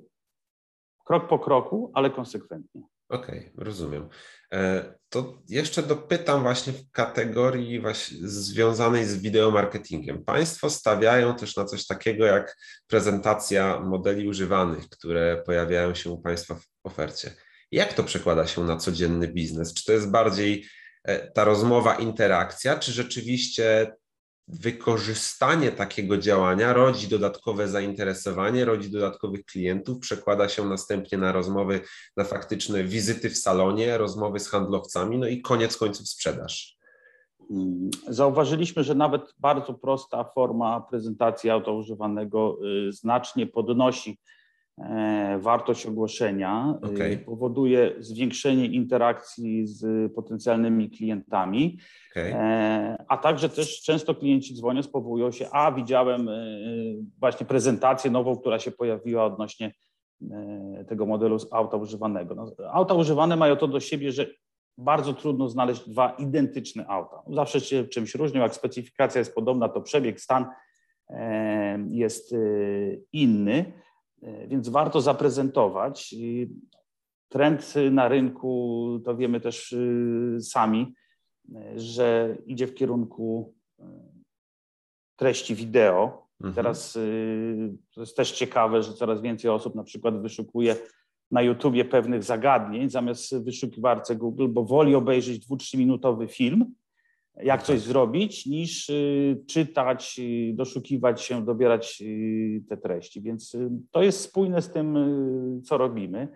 krok 1.06 1.28
po 1.28 1.40
kroku, 1.40 1.92
ale 1.94 2.10
konsekwentnie. 2.10 2.82
Okej, 3.10 3.40
okay, 3.40 3.66
rozumiem. 3.66 4.10
E, 4.54 4.94
to 5.10 5.42
jeszcze 5.50 5.84
dopytam 5.84 6.42
właśnie 6.42 6.74
w 6.74 6.92
kategorii 6.92 7.80
właśnie 7.80 8.18
związanej 8.22 9.06
z 9.06 9.22
wideomarketingiem. 9.22 10.26
Państwo 10.26 10.70
stawiają 10.70 11.36
też 11.36 11.56
na 11.56 11.66
coś 11.66 11.88
takiego 11.88 12.26
jak 12.26 12.58
prezentacja 12.88 13.80
modeli 13.80 14.28
używanych, 14.28 14.90
które 14.90 15.44
pojawiają 15.46 15.96
się 15.96 16.10
u 16.10 16.22
Państwa 16.22 16.56
w 16.56 16.66
ofercie. 16.84 17.32
Jak 17.72 17.94
to 17.94 18.04
przekłada 18.04 18.48
się 18.48 18.64
na 18.64 18.78
codzienny 18.78 19.28
biznes? 19.28 19.74
Czy 19.74 19.86
to 19.86 19.92
jest 19.92 20.12
bardziej 20.12 20.66
E, 21.04 21.32
ta 21.32 21.44
rozmowa, 21.44 21.96
interakcja, 21.96 22.80
czy 22.80 22.92
rzeczywiście 22.92 23.94
wykorzystanie 24.48 25.72
takiego 25.72 26.18
działania 26.18 26.74
rodzi 26.74 27.08
dodatkowe 27.08 27.68
zainteresowanie, 27.68 28.66
rodzi 28.66 28.92
dodatkowych 28.92 29.46
klientów, 29.46 30.00
przekłada 30.00 30.50
się 30.50 30.66
następnie 30.66 31.18
na 31.18 31.32
rozmowy, 31.32 31.82
na 32.18 32.24
faktyczne 32.24 32.84
wizyty 32.84 33.30
w 33.30 33.38
salonie, 33.38 33.98
rozmowy 33.98 34.40
z 34.40 34.50
handlowcami, 34.50 35.18
no 35.18 35.28
i 35.28 35.42
koniec 35.42 35.78
końców 35.78 36.08
sprzedaż. 36.08 36.78
Mm, 37.52 37.90
zauważyliśmy, 38.08 38.84
że 38.84 38.96
nawet 38.96 39.22
bardzo 39.40 39.74
prosta 39.74 40.24
forma 40.24 40.82
prezentacji 40.82 41.50
auto 41.50 41.74
używanego 41.74 42.58
y, 42.88 42.92
znacznie 42.92 43.48
podnosi 43.48 44.20
wartość 45.40 45.86
ogłoszenia, 45.86 46.80
e, 46.84 46.88
okay. 46.88 47.18
powoduje 47.18 47.96
zwiększenie 48.00 48.66
interakcji 48.66 49.68
z 49.68 50.14
potencjalnymi 50.14 50.90
klientami, 50.90 51.80
okay. 52.12 52.34
E, 52.34 53.06
a 53.08 53.18
także 53.18 53.50
też 53.50 53.82
często 53.82 54.16
klienci 54.16 54.56
dzwonią, 54.56 54.82
powołują 54.94 55.32
się, 55.32 55.50
a 55.52 55.72
widziałem 55.72 56.30
właśnie 57.20 57.46
prezentację 57.46 58.12
nową, 58.12 58.38
która 58.38 58.60
się 58.60 58.72
pojawiła 58.72 59.26
odnośnie 59.26 59.72
tego 60.88 61.06
modelu 61.06 61.40
z 61.40 61.54
auta 61.54 61.78
używanego. 61.78 62.36
No, 62.36 62.52
auta 62.72 62.94
używane 62.94 63.36
mają 63.36 63.56
to 63.56 63.68
do 63.68 63.80
siebie, 63.80 64.12
że 64.12 64.26
bardzo 64.78 65.14
trudno 65.14 65.50
znaleźć 65.50 65.90
dwa 65.90 66.10
identyczne 66.10 66.88
auta. 66.88 67.22
Zawsze 67.28 67.62
się 67.62 67.84
czymś 67.84 68.16
różnią, 68.16 68.42
jak 68.42 68.56
specyfikacja 68.56 69.20
jest 69.20 69.36
podobna, 69.36 69.70
to 69.70 69.82
przebieg, 69.82 70.22
stan 70.22 70.46
jest 71.90 72.36
inny. 73.14 73.74
E, 74.22 74.48
więc 74.48 74.70
warto 74.70 75.02
zaprezentować. 75.02 76.16
Trend 77.30 77.74
na 77.92 78.08
rynku, 78.08 79.02
to 79.06 79.18
wiemy 79.18 79.40
też 79.40 79.72
y, 79.72 80.38
sami, 80.42 80.94
e, 81.56 81.80
że 81.80 82.38
idzie 82.46 82.68
w 82.68 82.76
kierunku 82.76 83.54
e, 83.80 83.84
treści 85.16 85.56
wideo. 85.56 86.28
Mhm. 86.42 86.56
Teraz 86.56 86.96
y, 86.96 87.78
to 87.94 88.02
jest 88.02 88.18
też 88.18 88.32
ciekawe, 88.32 88.84
że 88.84 88.94
coraz 88.94 89.22
więcej 89.22 89.52
osób 89.52 89.76
na 89.76 89.84
przykład 89.84 90.22
wyszukuje 90.22 90.76
na 91.32 91.42
YouTubie 91.42 91.86
pewnych 91.86 92.24
zagadnień 92.24 92.90
zamiast 92.90 93.44
wyszukiwarce 93.44 94.16
Google, 94.16 94.48
bo 94.48 94.64
woli 94.64 94.96
obejrzeć 94.96 95.40
dwu, 95.40 95.58
trzyminutowy 95.58 96.28
film, 96.28 96.74
jak 97.36 97.64
coś 97.64 97.82
zrobić, 97.82 98.46
niż 98.46 98.90
y, 98.90 99.44
czytać, 99.48 100.20
y, 100.20 100.54
doszukiwać 100.54 101.22
się, 101.22 101.46
dobierać 101.46 102.02
y, 102.02 102.64
te 102.70 102.78
treści. 102.78 103.22
Więc 103.22 103.58
to 103.92 104.04
jest 104.04 104.22
spójne 104.22 104.62
z 104.62 104.72
tym, 104.72 104.98
co 105.64 105.78
robimy. 105.78 106.28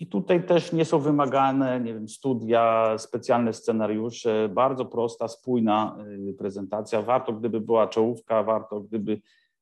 I 0.00 0.06
tutaj 0.06 0.46
też 0.46 0.72
nie 0.72 0.84
są 0.84 0.98
wymagane, 0.98 1.80
nie 1.80 1.94
wiem, 1.94 2.08
studia, 2.08 2.94
specjalne 2.98 3.52
scenariusze, 3.52 4.48
bardzo 4.54 4.84
prosta, 4.84 5.28
spójna 5.28 5.96
prezentacja. 6.38 7.02
Warto, 7.02 7.32
gdyby 7.32 7.60
była 7.60 7.88
czołówka, 7.88 8.42
warto, 8.42 8.80
gdyby 8.80 9.20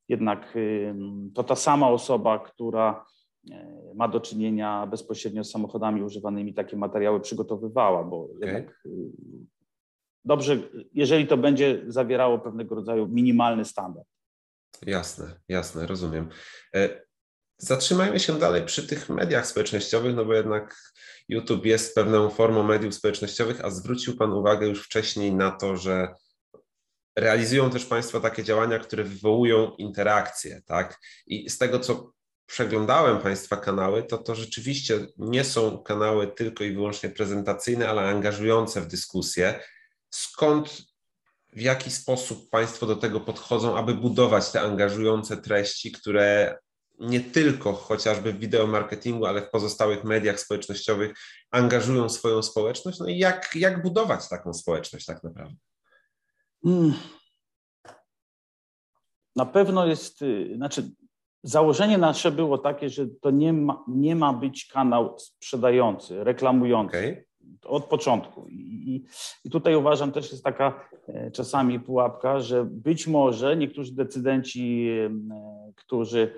jednak 0.09 0.57
to 1.33 1.43
ta 1.43 1.55
sama 1.55 1.89
osoba, 1.89 2.39
która 2.39 3.05
ma 3.95 4.07
do 4.07 4.19
czynienia 4.19 4.87
bezpośrednio 4.87 5.43
z 5.43 5.51
samochodami 5.51 6.03
używanymi, 6.03 6.53
takie 6.53 6.77
materiały 6.77 7.19
przygotowywała, 7.19 8.03
bo 8.03 8.17
okay. 8.17 8.35
jednak 8.41 8.83
dobrze, 10.25 10.57
jeżeli 10.93 11.27
to 11.27 11.37
będzie 11.37 11.81
zawierało 11.87 12.39
pewnego 12.39 12.75
rodzaju 12.75 13.07
minimalny 13.07 13.65
standard. 13.65 14.07
Jasne, 14.85 15.39
jasne, 15.49 15.87
rozumiem. 15.87 16.29
E, 16.75 17.01
zatrzymajmy 17.57 18.19
się 18.19 18.39
dalej 18.39 18.65
przy 18.65 18.87
tych 18.87 19.09
mediach 19.09 19.47
społecznościowych, 19.47 20.15
no 20.15 20.25
bo 20.25 20.33
jednak 20.33 20.75
YouTube 21.29 21.65
jest 21.65 21.95
pewną 21.95 22.29
formą 22.29 22.63
mediów 22.63 22.95
społecznościowych, 22.95 23.65
a 23.65 23.69
zwrócił 23.69 24.17
Pan 24.17 24.33
uwagę 24.33 24.67
już 24.67 24.85
wcześniej 24.85 25.33
na 25.33 25.51
to, 25.51 25.77
że 25.77 26.07
realizują 27.15 27.69
też 27.69 27.85
Państwo 27.85 28.19
takie 28.19 28.43
działania, 28.43 28.79
które 28.79 29.03
wywołują 29.03 29.75
interakcje, 29.75 30.61
tak? 30.65 30.99
I 31.27 31.49
z 31.49 31.57
tego, 31.57 31.79
co 31.79 32.11
przeglądałem 32.45 33.19
Państwa 33.19 33.57
kanały, 33.57 34.03
to 34.03 34.17
to 34.17 34.35
rzeczywiście 34.35 35.07
nie 35.17 35.43
są 35.43 35.83
kanały 35.83 36.27
tylko 36.27 36.63
i 36.63 36.73
wyłącznie 36.73 37.09
prezentacyjne, 37.09 37.89
ale 37.89 38.01
angażujące 38.01 38.81
w 38.81 38.87
dyskusję. 38.87 39.59
Skąd, 40.11 40.83
w 41.53 41.61
jaki 41.61 41.91
sposób 41.91 42.49
Państwo 42.49 42.85
do 42.85 42.95
tego 42.95 43.19
podchodzą, 43.19 43.77
aby 43.77 43.93
budować 43.93 44.51
te 44.51 44.61
angażujące 44.61 45.37
treści, 45.37 45.91
które 45.91 46.57
nie 46.99 47.21
tylko 47.21 47.73
chociażby 47.73 48.33
w 48.33 48.39
wideomarketingu, 48.39 49.25
ale 49.25 49.41
w 49.41 49.49
pozostałych 49.49 50.03
mediach 50.03 50.39
społecznościowych 50.39 51.17
angażują 51.51 52.09
swoją 52.09 52.43
społeczność? 52.43 52.99
No 52.99 53.07
i 53.07 53.17
jak, 53.17 53.49
jak 53.55 53.81
budować 53.81 54.29
taką 54.29 54.53
społeczność 54.53 55.05
tak 55.05 55.23
naprawdę? 55.23 55.55
Hmm. 56.63 56.93
Na 59.35 59.45
pewno 59.45 59.85
jest, 59.85 60.21
y, 60.21 60.53
znaczy 60.55 60.91
założenie 61.43 61.97
nasze 61.97 62.31
było 62.31 62.57
takie, 62.57 62.89
że 62.89 63.05
to 63.21 63.31
nie 63.31 63.53
ma, 63.53 63.83
nie 63.87 64.15
ma 64.15 64.33
być 64.33 64.65
kanał 64.65 65.19
sprzedający, 65.19 66.23
reklamujący. 66.23 66.97
Okay. 66.97 67.30
Od 67.65 67.85
początku. 67.85 68.47
I, 68.49 69.05
I, 69.45 69.49
tutaj 69.49 69.75
uważam 69.75 70.11
też 70.11 70.31
jest 70.31 70.43
taka 70.43 70.85
e, 71.07 71.31
czasami 71.31 71.79
pułapka, 71.79 72.39
że 72.39 72.65
być 72.65 73.07
może 73.07 73.57
niektórzy 73.57 73.95
decydenci, 73.95 74.87
e, 74.89 75.09
którzy, 75.75 76.33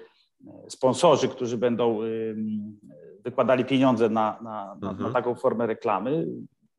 e, 0.48 0.70
sponsorzy, 0.70 1.28
którzy 1.28 1.58
będą 1.58 2.00
wykładali 3.24 3.66
pieniądze 3.66 4.10
na, 4.10 4.40
na, 4.44 4.78
na, 4.82 4.90
mhm. 4.90 5.08
na 5.08 5.14
taką 5.14 5.36
formę 5.36 5.68
reklamy, 5.68 6.28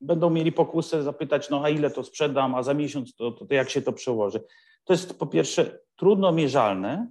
będą 0.00 0.30
mieli 0.30 0.52
pokusę 0.52 1.02
zapytać, 1.02 1.50
no 1.50 1.64
a 1.64 1.68
ile 1.68 1.90
to 1.90 2.02
sprzedam, 2.02 2.54
a 2.54 2.62
za 2.62 2.74
miesiąc 2.74 3.14
to, 3.14 3.32
to, 3.32 3.46
to 3.46 3.54
jak 3.54 3.70
się 3.70 3.82
to 3.82 3.92
przełoży. 3.92 4.40
To 4.84 4.92
jest 4.92 5.18
po 5.18 5.26
pierwsze 5.26 5.78
trudno 5.96 6.32
mierzalne, 6.32 7.08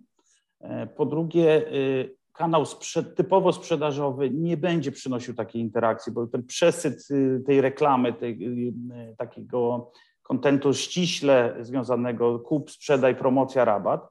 po 0.96 1.06
drugie 1.06 1.74
y, 1.74 2.16
kanał 2.34 2.66
sprzed, 2.66 3.16
typowo 3.16 3.54
sprzedażowy 3.54 4.30
nie 4.30 4.58
będzie 4.58 4.92
przynosił 4.92 5.34
takiej 5.34 5.62
interakcji, 5.62 6.12
bo 6.12 6.28
ten 6.28 6.44
przesyt 6.46 7.08
y, 7.12 7.44
tej 7.46 7.62
reklamy, 7.62 8.14
tej, 8.14 8.48
y, 8.48 9.16
takiego 9.18 9.92
kontentu 10.22 10.74
ściśle 10.74 11.56
związanego 11.62 12.40
kup, 12.40 12.72
sprzedaj, 12.72 13.16
promocja, 13.16 13.66
rabat, 13.66 14.10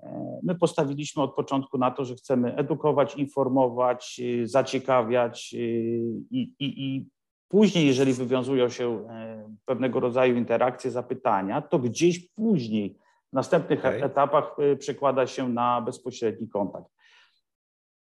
e, 0.00 0.40
My 0.42 0.54
postawiliśmy 0.54 1.22
od 1.22 1.34
początku 1.34 1.78
na 1.78 1.90
to, 1.90 2.04
że 2.04 2.14
chcemy 2.14 2.56
edukować, 2.56 3.16
informować, 3.16 4.20
zaciekawiać 4.44 5.52
i, 5.52 6.54
i, 6.58 6.84
i 6.86 7.06
Później, 7.52 7.86
jeżeli 7.86 8.12
wywiązują 8.12 8.68
się 8.68 9.06
e, 9.08 9.54
pewnego 9.64 10.00
rodzaju 10.00 10.36
interakcje, 10.36 10.90
zapytania, 10.90 11.62
to 11.62 11.78
gdzieś 11.78 12.28
później, 12.28 12.98
w 13.30 13.32
następnych 13.32 13.78
okay. 13.78 14.04
etapach 14.04 14.56
przekłada 14.78 15.26
się 15.26 15.48
na 15.48 15.80
bezpośredni 15.80 16.48
kontakt. 16.48 16.86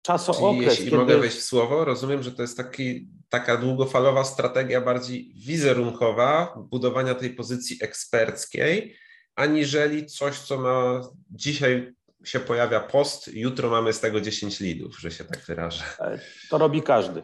Czasookres. 0.02 0.70
Jeśli 0.70 0.84
kiedy... 0.84 0.96
mogę 0.96 1.18
wejść 1.18 1.36
w 1.36 1.42
słowo, 1.42 1.84
rozumiem, 1.84 2.22
że 2.22 2.32
to 2.32 2.42
jest 2.42 2.56
taki, 2.56 3.08
taka 3.28 3.56
długofalowa 3.56 4.24
strategia 4.24 4.80
bardziej 4.80 5.34
wizerunkowa 5.34 6.54
budowania 6.70 7.14
tej 7.14 7.30
pozycji 7.30 7.78
eksperckiej, 7.80 8.96
aniżeli 9.36 10.06
coś, 10.06 10.38
co 10.38 10.58
ma 10.58 11.00
dzisiaj 11.30 11.92
się 12.24 12.40
pojawia 12.40 12.80
post, 12.80 13.28
jutro 13.34 13.70
mamy 13.70 13.92
z 13.92 14.00
tego 14.00 14.20
10 14.20 14.60
lidów, 14.60 15.00
że 15.00 15.10
się 15.10 15.24
tak 15.24 15.40
wyrażę. 15.46 15.84
E, 16.00 16.20
to 16.50 16.58
robi 16.58 16.82
każdy. 16.82 17.22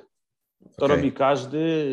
To 0.77 0.85
okay. 0.85 0.97
robi 0.97 1.13
każdy. 1.13 1.87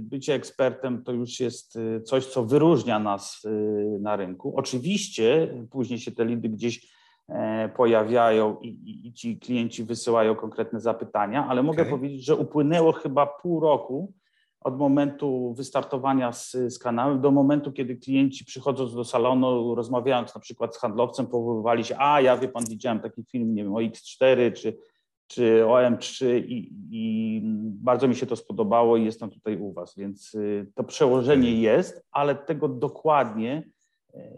Bycie 0.00 0.34
ekspertem 0.34 1.04
to 1.04 1.12
już 1.12 1.40
jest 1.40 1.76
y, 1.76 2.02
coś, 2.02 2.26
co 2.26 2.44
wyróżnia 2.44 2.98
nas 2.98 3.44
y, 3.44 3.48
na 4.00 4.16
rynku. 4.16 4.52
Oczywiście 4.56 5.54
później 5.70 5.98
się 5.98 6.12
te 6.12 6.24
lidy 6.24 6.48
gdzieś 6.48 6.97
pojawiają 7.76 8.56
i, 8.60 8.68
i, 8.68 9.06
i 9.08 9.12
ci 9.12 9.38
klienci 9.38 9.84
wysyłają 9.84 10.34
konkretne 10.34 10.80
zapytania, 10.80 11.46
ale 11.48 11.62
mogę 11.62 11.82
okay. 11.82 11.90
powiedzieć, 11.90 12.24
że 12.24 12.36
upłynęło 12.36 12.92
chyba 12.92 13.26
pół 13.26 13.60
roku 13.60 14.12
od 14.60 14.78
momentu 14.78 15.54
wystartowania 15.54 16.32
z, 16.32 16.52
z 16.52 16.78
kanałem 16.78 17.20
do 17.20 17.30
momentu, 17.30 17.72
kiedy 17.72 17.96
klienci 17.96 18.44
przychodząc 18.44 18.94
do 18.94 19.04
salonu, 19.04 19.74
rozmawiając 19.74 20.34
na 20.34 20.40
przykład 20.40 20.76
z 20.76 20.78
handlowcem, 20.78 21.26
powoływali 21.26 21.84
się, 21.84 21.96
a 21.98 22.20
ja 22.20 22.36
wie 22.36 22.48
pan, 22.48 22.64
widziałem 22.70 23.00
taki 23.00 23.24
film, 23.24 23.54
nie 23.54 23.62
wiem, 23.62 23.74
o 23.74 23.78
X4 23.78 24.52
czy 24.52 24.76
czy 25.28 25.62
OM3 25.64 26.26
i, 26.46 26.72
i, 26.90 27.40
bardzo 27.82 28.08
mi 28.08 28.16
się 28.16 28.26
to 28.26 28.36
spodobało 28.36 28.96
i 28.96 29.04
jestem 29.04 29.30
tutaj 29.30 29.56
u 29.56 29.72
Was, 29.72 29.96
więc 29.96 30.34
y, 30.34 30.66
to 30.74 30.84
przełożenie 30.84 31.60
jest, 31.60 32.06
ale 32.10 32.34
tego 32.34 32.68
dokładnie 32.68 33.52
e, 33.56 33.70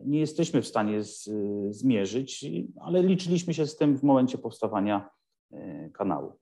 nie 0.05 0.21
jesteśmy 0.21 0.63
w 0.63 0.67
stanie 0.67 1.03
z, 1.03 1.31
zmierzyć, 1.71 2.45
ale 2.81 3.03
liczyliśmy 3.03 3.55
się 3.55 3.67
z 3.67 3.77
tym 3.77 3.99
w 3.99 4.03
momencie 4.03 4.39
powstawania 4.39 5.11
e, 5.53 5.91
kanału. 5.91 6.39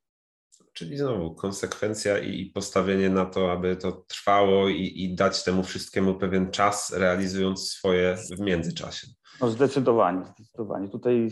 Czyli 0.72 0.98
znowu 0.98 1.34
konsekwencja 1.34 2.18
i 2.18 2.46
postawienie 2.46 3.10
na 3.10 3.26
to, 3.26 3.52
aby 3.52 3.76
to 3.76 3.92
trwało 3.92 4.68
i, 4.68 4.92
i 4.96 5.14
dać 5.14 5.44
temu 5.44 5.62
wszystkiemu 5.62 6.14
pewien 6.14 6.50
czas, 6.50 6.92
realizując 6.96 7.70
swoje 7.70 8.16
w 8.36 8.40
międzyczasie. 8.40 9.06
No 9.40 9.50
zdecydowanie, 9.50 10.24
zdecydowanie. 10.26 10.88
Tutaj 10.88 11.30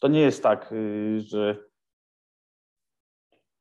to 0.00 0.08
nie 0.08 0.20
jest 0.20 0.42
tak, 0.42 0.72
y, 0.72 1.20
że 1.20 1.64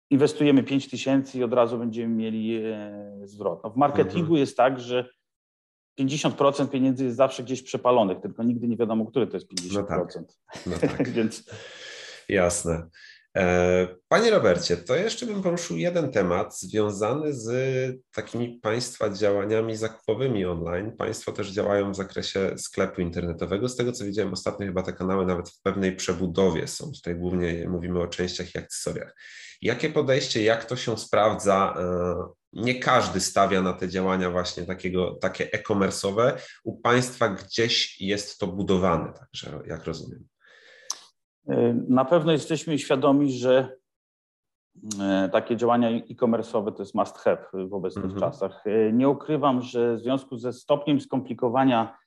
inwestujemy 0.10 0.64
5 0.64 0.90
tysięcy 0.90 1.38
i 1.38 1.44
od 1.44 1.54
razu 1.54 1.78
będziemy 1.78 2.16
mieli 2.16 2.56
e, 2.64 3.22
zwrot. 3.24 3.64
No 3.64 3.70
w 3.70 3.78
marketingu 3.78 4.20
mhm. 4.20 4.40
jest 4.40 4.58
tak, 4.58 4.80
że 4.80 5.10
50% 6.00 6.70
pieniędzy 6.70 7.04
jest 7.06 7.18
zawsze 7.18 7.44
gdzieś 7.44 7.62
przepalonych, 7.62 8.22
tylko 8.22 8.44
nigdy 8.44 8.68
nie 8.68 8.78
wiadomo, 8.78 9.06
które 9.06 9.28
to 9.28 9.38
jest 9.38 9.48
50%. 9.48 9.74
No 9.74 9.84
tak. 9.84 10.02
No 10.66 10.78
tak. 10.98 11.10
Więc... 11.10 11.44
Jasne. 12.30 12.88
E, 13.38 13.88
panie 14.08 14.32
Robercie, 14.32 14.78
to 14.78 14.96
jeszcze 14.96 15.26
bym 15.26 15.42
poruszył 15.42 15.78
jeden 15.78 16.12
temat 16.12 16.60
związany 16.60 17.34
z 17.34 17.52
takimi 18.14 18.60
Państwa 18.64 19.10
działaniami 19.10 19.76
zakupowymi 19.76 20.46
online. 20.46 20.92
Państwo 20.98 21.32
też 21.32 21.52
działają 21.52 21.92
w 21.92 21.96
zakresie 21.96 22.54
sklepu 22.58 23.02
internetowego. 23.02 23.70
Z 23.70 23.76
tego 23.76 23.92
co 23.92 24.06
widziałem 24.06 24.34
ostatnio, 24.34 24.66
chyba 24.66 24.84
te 24.84 24.94
kanały 24.94 25.26
nawet 25.26 25.50
w 25.50 25.62
pewnej 25.62 25.96
przebudowie 25.96 26.68
są. 26.68 26.92
Tutaj 26.92 27.16
głównie 27.16 27.70
mówimy 27.70 28.02
o 28.02 28.08
częściach 28.08 28.56
i 28.56 28.58
akcesoriach. 28.58 29.16
Jakie 29.62 29.90
podejście, 29.90 30.44
jak 30.44 30.66
to 30.66 30.76
się 30.76 30.98
sprawdza? 30.98 31.74
Nie 32.54 32.76
każdy 32.76 33.20
stawia 33.20 33.62
na 33.62 33.74
te 33.74 33.90
działania 33.90 34.32
właśnie 34.32 34.64
takiego, 34.64 35.12
takie 35.12 35.54
e-commerce'owe. 35.54 36.34
U 36.64 36.78
Państwa 36.78 37.30
gdzieś 37.30 38.02
jest 38.02 38.40
to 38.40 38.48
budowane, 38.48 39.14
także 39.14 39.60
jak 39.66 39.86
rozumiem. 39.86 40.28
E, 41.48 41.74
na 41.90 42.06
pewno 42.06 42.32
jesteśmy 42.32 42.80
świadomi, 42.80 43.32
że 43.32 43.78
e, 45.00 45.30
takie 45.32 45.58
działania 45.58 45.90
e-commerce'owe 45.90 46.74
to 46.74 46.84
jest 46.84 46.96
must 46.96 47.18
have 47.18 47.46
w 47.54 47.74
obecnych 47.74 48.06
mhm. 48.06 48.22
czasach. 48.22 48.64
Nie 48.94 49.10
ukrywam, 49.10 49.62
że 49.62 49.96
w 49.96 50.00
związku 50.00 50.38
ze 50.38 50.54
stopniem 50.54 51.02
skomplikowania 51.02 52.02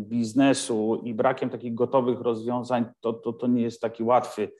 biznesu 0.00 1.02
i 1.04 1.14
brakiem 1.14 1.50
takich 1.50 1.74
gotowych 1.74 2.20
rozwiązań, 2.20 2.84
to, 3.00 3.12
to, 3.12 3.32
to 3.32 3.46
nie 3.46 3.62
jest 3.62 3.80
taki 3.80 4.02
łatwy 4.02 4.52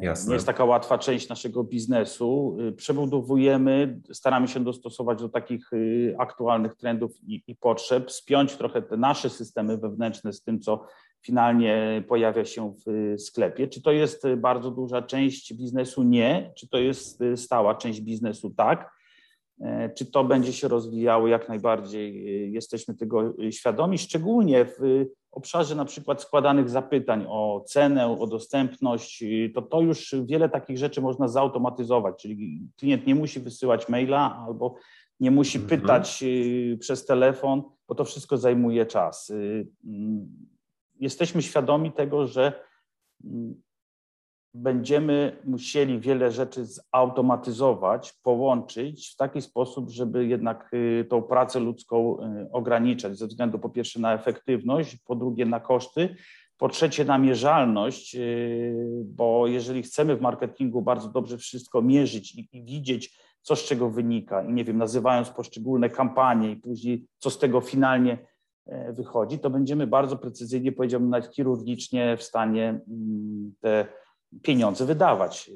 Jasne. 0.00 0.28
Nie 0.28 0.34
jest 0.34 0.46
taka 0.46 0.64
łatwa 0.64 0.98
część 0.98 1.28
naszego 1.28 1.64
biznesu. 1.64 2.56
Y, 2.68 2.72
przebudowujemy, 2.72 4.00
staramy 4.12 4.48
się 4.48 4.64
dostosować 4.64 5.18
do 5.20 5.28
takich 5.28 5.72
y, 5.72 6.14
aktualnych 6.18 6.74
trendów 6.74 7.12
i, 7.26 7.42
i, 7.46 7.56
potrzeb, 7.56 8.12
spiąć 8.12 8.56
trochę 8.56 8.82
te 8.82 8.96
nasze 8.96 9.30
systemy 9.30 9.78
wewnętrzne 9.78 10.32
z 10.32 10.42
tym, 10.42 10.60
co 10.60 10.86
finalnie 11.20 12.04
pojawia 12.08 12.44
się 12.44 12.74
w 12.86 12.88
y, 12.88 13.18
sklepie. 13.18 13.68
Czy 13.68 13.82
to 13.82 13.92
jest 13.92 14.22
bardzo 14.36 14.70
duża 14.70 15.02
część 15.02 15.54
biznesu? 15.54 16.02
Nie. 16.02 16.52
Czy 16.56 16.68
to 16.68 16.78
jest 16.78 17.22
stała 17.36 17.74
część 17.74 18.00
biznesu? 18.00 18.50
Tak. 18.50 18.94
E, 19.60 19.90
czy 19.90 20.06
to 20.06 20.24
będzie 20.24 20.52
się 20.52 20.68
rozwijało? 20.68 21.28
Jak 21.28 21.48
najbardziej 21.48 22.52
jesteśmy 22.52 22.94
tego 22.94 23.34
świadomi, 23.50 23.98
szczególnie 23.98 24.64
w 24.64 25.06
obszarze 25.32 25.74
na 25.74 25.84
przykład 25.84 26.22
składanych 26.22 26.70
zapytań 26.70 27.26
o 27.28 27.64
cenę, 27.66 28.20
o 28.20 28.26
dostępność, 28.26 29.24
to 29.54 29.62
to 29.62 29.80
już 29.80 30.14
wiele 30.24 30.48
takich 30.48 30.78
rzeczy 30.78 31.00
można 31.00 31.28
zautomatyzować, 31.28 32.22
czyli 32.22 32.68
klient 32.76 33.06
nie 33.06 33.14
musi 33.14 33.40
wysyłać 33.40 33.88
maila 33.88 34.44
albo 34.46 34.74
nie 35.20 35.30
musi 35.30 35.58
mhm. 35.58 35.80
pytać 35.80 36.24
przez 36.80 37.06
telefon, 37.06 37.62
bo 37.88 37.94
to 37.94 38.04
wszystko 38.04 38.36
zajmuje 38.36 38.86
czas. 38.86 39.32
Jesteśmy 41.00 41.42
świadomi 41.42 41.92
tego, 41.92 42.26
że 42.26 42.64
będziemy 44.54 45.36
musieli 45.44 46.00
wiele 46.00 46.30
rzeczy 46.30 46.64
zautomatyzować, 46.64 48.12
połączyć 48.22 49.08
w 49.08 49.16
taki 49.16 49.42
sposób, 49.42 49.90
żeby 49.90 50.26
jednak 50.26 50.70
y, 50.74 51.06
tą 51.10 51.22
pracę 51.22 51.60
ludzką 51.60 52.16
y, 52.20 52.52
ograniczać 52.52 53.18
ze 53.18 53.26
względu 53.26 53.58
po 53.58 53.68
pierwsze 53.68 54.00
na 54.00 54.14
efektywność, 54.14 54.96
po 54.96 55.14
drugie 55.14 55.46
na 55.46 55.60
koszty, 55.60 56.16
po 56.58 56.68
trzecie 56.68 57.04
na 57.04 57.18
mierzalność, 57.18 58.14
y, 58.14 59.02
bo 59.04 59.46
jeżeli 59.46 59.82
chcemy 59.82 60.16
w 60.16 60.20
marketingu 60.20 60.82
bardzo 60.82 61.08
dobrze 61.08 61.38
wszystko 61.38 61.82
mierzyć 61.82 62.34
i, 62.34 62.48
i 62.52 62.64
widzieć, 62.64 63.18
co 63.42 63.56
z 63.56 63.64
czego 63.64 63.90
wynika 63.90 64.42
i 64.42 64.52
nie 64.52 64.64
wiem, 64.64 64.78
nazywając 64.78 65.30
poszczególne 65.30 65.90
kampanie 65.90 66.50
i 66.50 66.56
później 66.56 67.06
co 67.18 67.30
z 67.30 67.38
tego 67.38 67.60
finalnie 67.60 68.18
e, 68.66 68.92
wychodzi, 68.92 69.38
to 69.38 69.50
będziemy 69.50 69.86
bardzo 69.86 70.16
precyzyjnie, 70.16 70.72
powiedziałbym 70.72 71.10
nawet 71.10 71.34
chirurgicznie 71.34 72.16
w 72.16 72.22
stanie 72.22 72.80
mm, 72.88 73.54
te 73.60 73.86
pieniądze 74.42 74.86
wydawać 74.86 75.50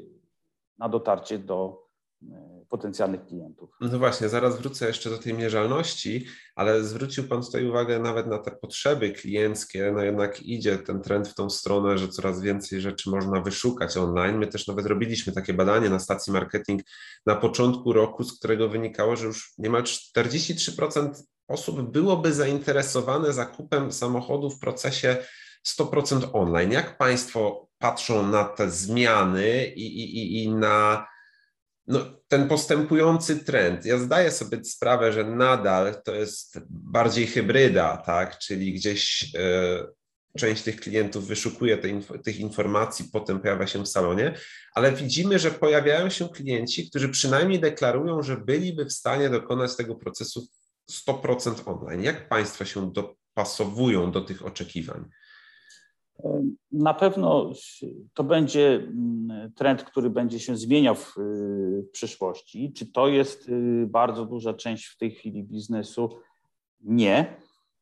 na 0.79 0.89
dotarcie 0.89 1.39
do 1.39 1.89
e, 2.23 2.59
potencjalnych 2.69 3.27
klientów. 3.27 3.71
No 3.81 3.99
właśnie, 3.99 4.29
zaraz 4.29 4.59
wrócę 4.59 4.87
jeszcze 4.87 5.11
do 5.11 5.19
tej 5.19 5.35
mierzalności, 5.35 6.27
ale 6.57 6.85
zwrócił 6.85 7.29
Pan 7.29 7.43
tutaj 7.43 7.67
uwagę 7.67 7.99
nawet 7.99 8.27
na 8.27 8.39
te 8.39 8.51
potrzeby 8.51 9.11
klienckie. 9.11 9.93
No 9.95 10.03
jednak 10.03 10.43
idzie 10.43 10.79
ten 10.79 11.03
trend 11.03 11.29
w 11.29 11.35
tą 11.35 11.51
stronę, 11.51 11.99
że 11.99 12.09
coraz 12.09 12.41
więcej 12.41 12.81
rzeczy 12.81 13.11
można 13.11 13.41
wyszukać 13.41 13.97
online. 13.97 14.39
My 14.39 14.47
też 14.47 14.67
nawet 14.67 14.87
robiliśmy 14.87 15.33
takie 15.33 15.55
badanie 15.55 15.91
na 15.91 15.99
stacji 15.99 16.33
marketing 16.33 16.83
na 17.27 17.37
początku 17.37 17.93
roku, 17.93 18.25
z 18.25 18.39
którego 18.39 18.69
wynikało, 18.69 19.17
że 19.17 19.27
już 19.27 19.55
niemal 19.59 19.83
43% 19.83 21.11
osób 21.49 21.91
byłoby 21.91 22.33
zainteresowane 22.33 23.33
zakupem 23.33 23.93
samochodu 23.93 24.51
w 24.51 24.61
procesie 24.61 25.17
100% 25.67 26.31
online. 26.33 26.73
Jak 26.73 26.99
Państwo 26.99 27.68
patrzą 27.79 28.27
na 28.27 28.45
te 28.45 28.71
zmiany 28.71 29.67
i, 29.67 29.87
i, 30.01 30.43
i 30.43 30.49
na 30.49 31.07
no, 31.87 32.01
ten 32.29 32.49
postępujący 32.49 33.45
trend? 33.45 33.85
Ja 33.85 33.99
zdaję 33.99 34.31
sobie 34.31 34.65
sprawę, 34.65 35.13
że 35.13 35.25
nadal 35.25 36.03
to 36.05 36.15
jest 36.15 36.61
bardziej 36.71 37.27
hybryda, 37.27 37.97
tak? 37.97 38.39
czyli 38.39 38.73
gdzieś 38.73 39.33
e, 39.35 39.87
część 40.39 40.63
tych 40.63 40.81
klientów 40.81 41.27
wyszukuje 41.27 41.79
te 41.79 41.89
inf 41.89 42.13
tych 42.25 42.41
informacji, 42.41 43.05
potem 43.13 43.41
pojawia 43.41 43.67
się 43.67 43.83
w 43.83 43.89
salonie, 43.89 44.35
ale 44.75 44.93
widzimy, 44.93 45.39
że 45.39 45.51
pojawiają 45.51 46.11
się 46.11 46.29
klienci, 46.29 46.91
którzy 46.91 47.09
przynajmniej 47.09 47.61
deklarują, 47.61 48.23
że 48.23 48.37
byliby 48.37 48.85
w 48.85 48.93
stanie 48.93 49.31
dokonać 49.31 49.77
tego 49.77 49.95
procesu 49.95 50.49
100% 50.91 51.55
online. 51.67 52.03
Jak 52.03 52.29
Państwo 52.29 52.65
się 52.65 52.93
dopasowują 52.93 54.13
do 54.13 54.21
tych 54.21 54.47
oczekiwań? 54.47 55.05
Na 56.73 56.95
pewno 56.95 57.53
to 58.15 58.25
będzie 58.25 58.75
mm, 58.75 59.53
trend, 59.53 59.83
który 59.83 60.11
będzie 60.11 60.41
się 60.41 60.57
zmieniał 60.57 60.95
w, 60.95 61.15
w, 61.17 61.91
przyszłości. 61.93 62.73
Czy 62.73 62.93
to 62.93 63.09
jest 63.09 63.49
y, 63.49 63.87
bardzo 63.87 64.25
duża 64.25 64.55
część 64.55 64.87
w 64.87 64.99
tej 64.99 65.11
chwili 65.11 65.45
biznesu? 65.45 66.09
Nie. 66.81 67.37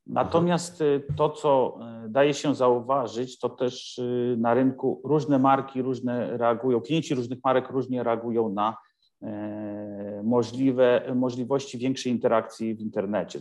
Natomiast 0.07 0.81
y, 0.81 1.03
to, 1.17 1.31
co 1.31 1.79
y, 2.07 2.09
daje 2.09 2.35
się 2.35 2.55
zauważyć, 2.55 3.39
to 3.39 3.49
też 3.49 4.01
na 4.37 4.55
rynku 4.55 5.01
różne 5.05 5.39
marki 5.39 5.83
różne 5.83 6.37
reagują, 6.37 6.81
klienci 6.81 7.15
różnych 7.15 7.39
marek 7.45 7.71
różnie 7.71 8.03
reagują 8.03 8.49
na 8.49 8.77
e, 9.23 10.23
możliwe, 10.25 11.13
możliwości 11.15 11.79
większej 11.79 12.13
interakcji 12.13 12.75
w 12.75 12.81
internecie, 12.81 13.41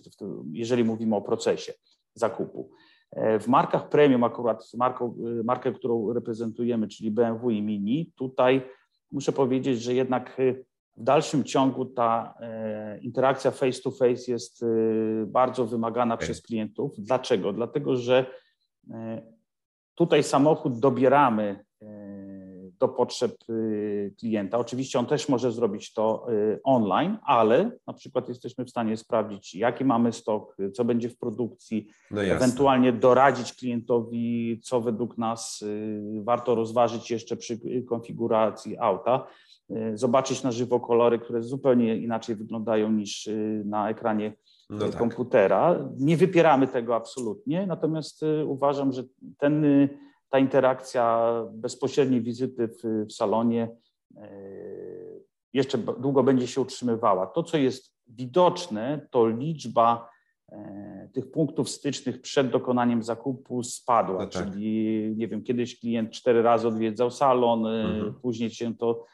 jeżeli 0.51 0.83
mówimy 0.83 1.15
o 1.15 1.21
procesie 1.21 1.73
zakupu. 2.13 2.69
E, 3.15 3.39
w 3.39 3.47
markach 3.47 3.89
premium, 3.89 4.23
akurat 4.23 4.73
marką, 4.73 5.15
e, 5.39 5.43
markę, 5.43 5.71
którą 5.71 6.13
reprezentujemy, 6.13 6.87
czyli 6.87 7.11
BMW 7.11 7.49
i 7.49 7.61
Mini, 7.61 8.11
tutaj 8.15 8.61
muszę 9.11 9.31
powiedzieć, 9.31 9.81
że 9.81 9.93
jednak 9.93 10.39
e, 10.39 10.53
w 10.97 11.03
dalszym 11.03 11.43
ciągu 11.43 11.85
ta 11.85 12.33
interakcja 13.01 13.51
face 13.51 13.81
to 13.81 13.91
face 13.91 14.31
jest 14.31 14.65
bardzo 15.27 15.65
wymagana 15.65 16.15
okay. 16.15 16.25
przez 16.25 16.41
klientów. 16.41 16.91
Dlaczego? 16.97 17.53
Dlatego, 17.53 17.95
że 17.95 18.25
tutaj 19.95 20.23
samochód 20.23 20.79
dobieramy 20.79 21.64
do 22.79 22.87
potrzeb 22.87 23.35
y, 23.49 24.13
klienta. 24.19 24.57
Oczywiście 24.57 24.99
on 24.99 25.05
też 25.05 25.29
może 25.29 25.51
zrobić 25.51 25.93
to 25.93 26.27
y, 26.31 26.59
online, 26.63 27.17
ale 27.23 27.71
na 27.87 27.93
przykład 27.93 28.29
jesteśmy 28.29 28.65
w 28.65 28.69
stanie 28.69 28.97
sprawdzić, 28.97 29.55
jaki 29.55 29.85
mamy 29.85 30.13
stok, 30.13 30.57
co 30.73 30.85
będzie 30.85 31.09
w 31.09 31.17
produkcji, 31.17 31.87
no 32.11 32.23
ewentualnie 32.23 32.93
doradzić 32.93 33.53
klientowi, 33.53 34.59
co 34.63 34.81
według 34.81 35.17
nas 35.17 35.61
y, 35.61 36.21
warto 36.23 36.55
rozważyć 36.55 37.11
jeszcze 37.11 37.37
przy 37.37 37.59
konfiguracji 37.89 38.77
auta. 38.77 39.27
Zobaczyć 39.93 40.43
na 40.43 40.51
żywo 40.51 40.79
kolory, 40.79 41.19
które 41.19 41.43
zupełnie 41.43 41.97
inaczej 41.97 42.35
wyglądają 42.35 42.91
niż 42.91 43.29
na 43.65 43.89
ekranie 43.89 44.33
no 44.69 44.89
tak. 44.89 44.97
komputera. 44.97 45.89
Nie 45.97 46.17
wypieramy 46.17 46.67
tego 46.67 46.95
absolutnie, 46.95 47.67
natomiast 47.67 48.21
uważam, 48.45 48.91
że 48.91 49.03
ten 49.37 49.65
ta 50.35 50.39
interakcja 50.39 51.31
bezpośredniej 51.51 52.21
wizyty 52.21 52.67
w, 52.67 53.05
w 53.09 53.13
salonie 53.13 53.69
e, 54.17 54.29
jeszcze 55.53 55.77
długo 55.77 56.23
będzie 56.23 56.47
się 56.47 56.61
utrzymywała. 56.61 57.27
To, 57.27 57.43
co 57.43 57.57
jest 57.57 57.93
widoczne, 58.07 59.07
to 59.11 59.27
liczba 59.27 60.09
e, 60.51 61.09
tych 61.13 61.31
punktów 61.31 61.69
stycznych 61.69 62.21
przed 62.21 62.49
dokonaniem 62.49 63.03
zakupu 63.03 63.63
spadła, 63.63 64.23
no 64.23 64.27
tak. 64.27 64.43
czyli 64.43 65.13
nie 65.17 65.27
wiem, 65.27 65.43
kiedyś 65.43 65.79
klient 65.79 66.11
cztery 66.11 66.41
razy 66.41 66.67
odwiedzał 66.67 67.11
salon, 67.11 67.65
e, 67.65 67.83
mhm. 67.83 68.13
później 68.13 68.49
się 68.49 68.75
to 68.75 69.05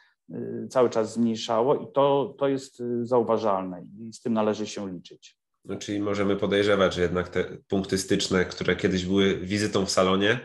cały 0.70 0.90
czas 0.90 1.14
zmniejszało 1.14 1.74
i 1.74 1.86
to, 1.94 2.34
to 2.38 2.48
jest 2.48 2.82
zauważalne 3.02 3.84
i 4.00 4.12
z 4.12 4.20
tym 4.20 4.32
należy 4.32 4.66
się 4.66 4.92
liczyć. 4.92 5.38
No, 5.64 5.76
czyli 5.76 6.00
możemy 6.00 6.36
podejrzewać, 6.36 6.94
że 6.94 7.02
jednak 7.02 7.28
te 7.28 7.44
punkty 7.68 7.98
styczne, 7.98 8.44
które 8.44 8.76
kiedyś 8.76 9.06
były 9.06 9.38
wizytą 9.38 9.86
w 9.86 9.90
salonie, 9.90 10.40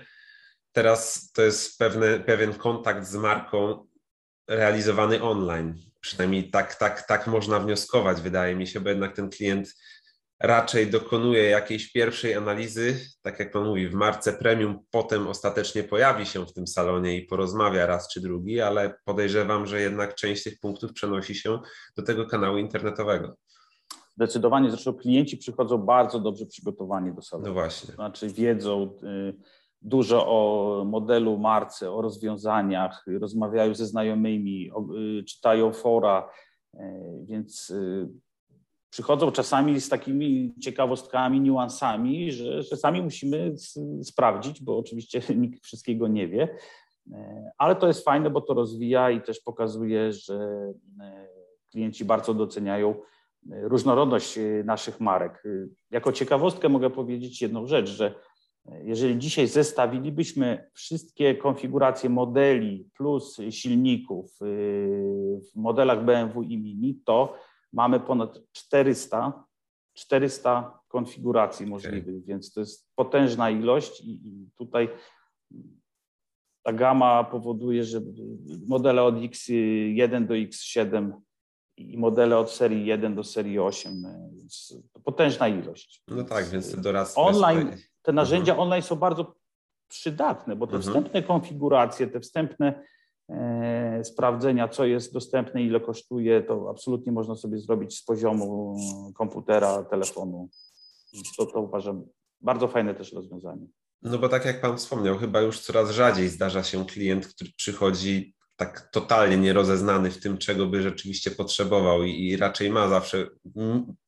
teraz 0.78 1.32
to 1.32 1.42
jest 1.42 1.80
pewny, 1.80 2.20
pewien 2.20 2.54
kontakt 2.54 3.08
z 3.08 3.16
marką 3.16 3.88
realizowany 4.48 5.24
online. 5.24 5.76
Przynajmniej 6.00 6.50
tak, 6.52 6.76
tak, 6.76 7.08
tak 7.08 7.28
można 7.28 7.60
wnioskować, 7.60 8.22
wydaje 8.22 8.56
mi 8.56 8.68
się, 8.68 8.80
bo 8.80 8.90
jednak 8.90 9.16
ten 9.16 9.30
klient 9.30 9.76
raczej 10.40 10.88
dokonuje 10.90 11.44
jakiejś 11.44 11.92
pierwszej 11.92 12.36
analizy, 12.36 13.00
tak 13.22 13.40
jak 13.40 13.52
pan 13.52 13.66
mówi, 13.66 13.88
w 13.88 13.94
marce 13.94 14.34
premium, 14.34 14.80
potem 14.92 15.28
ostatecznie 15.28 15.84
pojawi 15.84 16.26
się 16.26 16.46
w 16.46 16.54
tym 16.54 16.68
salonie 16.68 17.18
i 17.18 17.26
porozmawia 17.26 17.86
raz 17.86 18.10
czy 18.14 18.22
drugi, 18.22 18.62
ale 18.62 18.94
podejrzewam, 19.06 19.66
że 19.66 19.82
jednak 19.82 20.16
część 20.16 20.44
tych 20.44 20.60
punktów 20.60 20.94
przenosi 20.94 21.36
się 21.36 21.60
do 21.96 22.04
tego 22.04 22.26
kanału 22.26 22.58
internetowego. 22.58 23.36
Zdecydowanie, 24.16 24.70
zresztą 24.70 24.94
klienci 24.94 25.38
przychodzą 25.38 25.78
bardzo 25.78 26.20
dobrze 26.20 26.46
przygotowani 26.46 27.14
do 27.14 27.22
salonu. 27.22 27.48
No 27.48 27.54
właśnie. 27.54 27.94
Znaczy 27.94 28.30
wiedzą, 28.30 28.98
y, 29.04 29.57
dużo 29.82 30.28
o 30.28 30.84
modelu, 30.86 31.38
marce, 31.38 31.92
o 31.92 32.02
rozwiązaniach, 32.02 33.06
rozmawiają 33.20 33.76
ze 33.76 33.86
znajomymi, 33.86 34.72
y, 35.20 35.24
czytają 35.24 35.74
fora, 35.74 36.30
y, 36.74 36.80
więc 37.24 37.70
y, 37.70 38.10
przychodzą 38.90 39.32
czasami 39.32 39.82
z 39.82 39.90
takimi 39.90 40.54
ciekawostkami, 40.62 41.42
niuansami, 41.42 42.32
że, 42.32 42.64
że 42.64 42.78
sami 42.78 43.02
musimy 43.02 43.56
sprawdzić, 44.04 44.64
bo 44.64 44.78
oczywiście 44.78 45.22
nikt 45.36 45.64
wszystkiego 45.64 46.08
nie 46.08 46.28
wie, 46.28 46.58
ale 47.58 47.76
to 47.76 47.88
jest 47.88 48.06
fajne, 48.06 48.30
bo 48.30 48.42
to 48.42 48.54
rozwija 48.54 49.12
i 49.12 49.22
też 49.22 49.40
pokazuje, 49.40 50.14
że 50.14 50.68
klienci 51.72 52.06
bardzo 52.06 52.34
doceniają 52.34 52.96
różnorodność 53.50 54.40
naszych 54.64 55.00
marek. 55.00 55.44
Jako 55.92 56.12
ciekawostkę 56.12 56.70
mogę 56.70 56.90
powiedzieć 56.90 57.42
jedną 57.42 57.68
rzecz, 57.68 57.90
że 57.90 58.16
jeżeli 58.84 59.18
dzisiaj 59.18 59.48
zestawilibyśmy 59.48 60.70
wszystkie 60.74 61.36
konfiguracje 61.36 62.10
modeli 62.10 62.90
plus 62.98 63.38
silników 63.50 64.42
y, 64.42 64.46
w 65.54 65.56
modelach 65.56 66.06
BMW 66.06 66.44
i 66.44 66.58
Mini, 66.58 67.02
to 67.06 67.36
mamy 67.74 68.00
ponad 68.00 68.40
400, 68.52 69.44
400 69.94 70.80
konfiguracji 70.88 71.66
możliwych, 71.66 72.16
okay. 72.16 72.28
więc 72.28 72.54
to 72.54 72.60
jest 72.60 72.90
potężna 72.96 73.50
ilość 73.50 74.02
i, 74.02 74.12
i 74.12 74.50
tutaj 74.56 74.90
ta 76.64 76.74
gama 76.74 77.24
powoduje, 77.24 77.84
że 77.84 78.02
modele 78.68 79.04
od 79.04 79.16
X1 79.16 80.26
do 80.26 80.34
X7 80.34 81.12
i 81.78 81.98
modele 81.98 82.38
od 82.38 82.52
serii 82.52 82.86
1 82.86 83.16
do 83.16 83.24
serii 83.24 83.60
8, 83.60 84.04
więc 84.32 84.78
to 84.94 85.00
potężna 85.00 85.48
ilość. 85.48 86.04
No 86.08 86.24
tak, 86.24 86.50
więc 86.50 86.82
doradztwo 86.82 87.26
Online 87.26 87.72
te 88.08 88.14
narzędzia 88.14 88.52
mhm. 88.52 88.60
online 88.60 88.84
są 88.84 88.96
bardzo 88.96 89.36
przydatne, 89.88 90.56
bo 90.56 90.68
te 90.68 90.76
mhm. 90.76 90.94
wstępne 90.94 91.24
konfiguracje, 91.24 92.08
te 92.08 92.20
wstępne 92.20 92.84
e, 93.30 94.04
sprawdzenia, 94.04 94.68
co 94.68 94.86
jest 94.86 95.14
dostępne, 95.14 95.64
ile 95.64 95.80
kosztuje, 95.80 96.42
to 96.42 96.70
absolutnie 96.70 97.12
można 97.12 97.36
sobie 97.36 97.60
zrobić 97.60 97.98
z 97.98 98.04
poziomu 98.04 98.78
komputera, 99.16 99.84
telefonu. 99.84 100.50
To, 101.38 101.46
to 101.46 101.62
uważam 101.62 102.04
bardzo 102.42 102.68
fajne 102.68 102.96
też 102.96 103.14
rozwiązanie. 103.14 103.68
No 104.02 104.18
bo 104.18 104.30
tak 104.30 104.46
jak 104.46 104.62
Pan 104.62 104.78
wspomniał, 104.78 105.18
chyba 105.18 105.42
już 105.42 105.60
coraz 105.60 105.92
rzadziej 105.92 106.30
zdarza 106.30 106.64
się 106.64 106.86
klient, 106.86 107.28
który 107.28 107.50
przychodzi 107.58 108.36
tak 108.56 108.90
totalnie 108.92 109.38
nierozeznany 109.38 110.12
w 110.12 110.20
tym, 110.20 110.38
czego 110.38 110.66
by 110.66 110.82
rzeczywiście 110.82 111.32
potrzebował 111.32 112.04
i, 112.04 112.28
i 112.28 112.38
raczej 112.38 112.70
ma 112.70 112.88
zawsze 112.88 113.28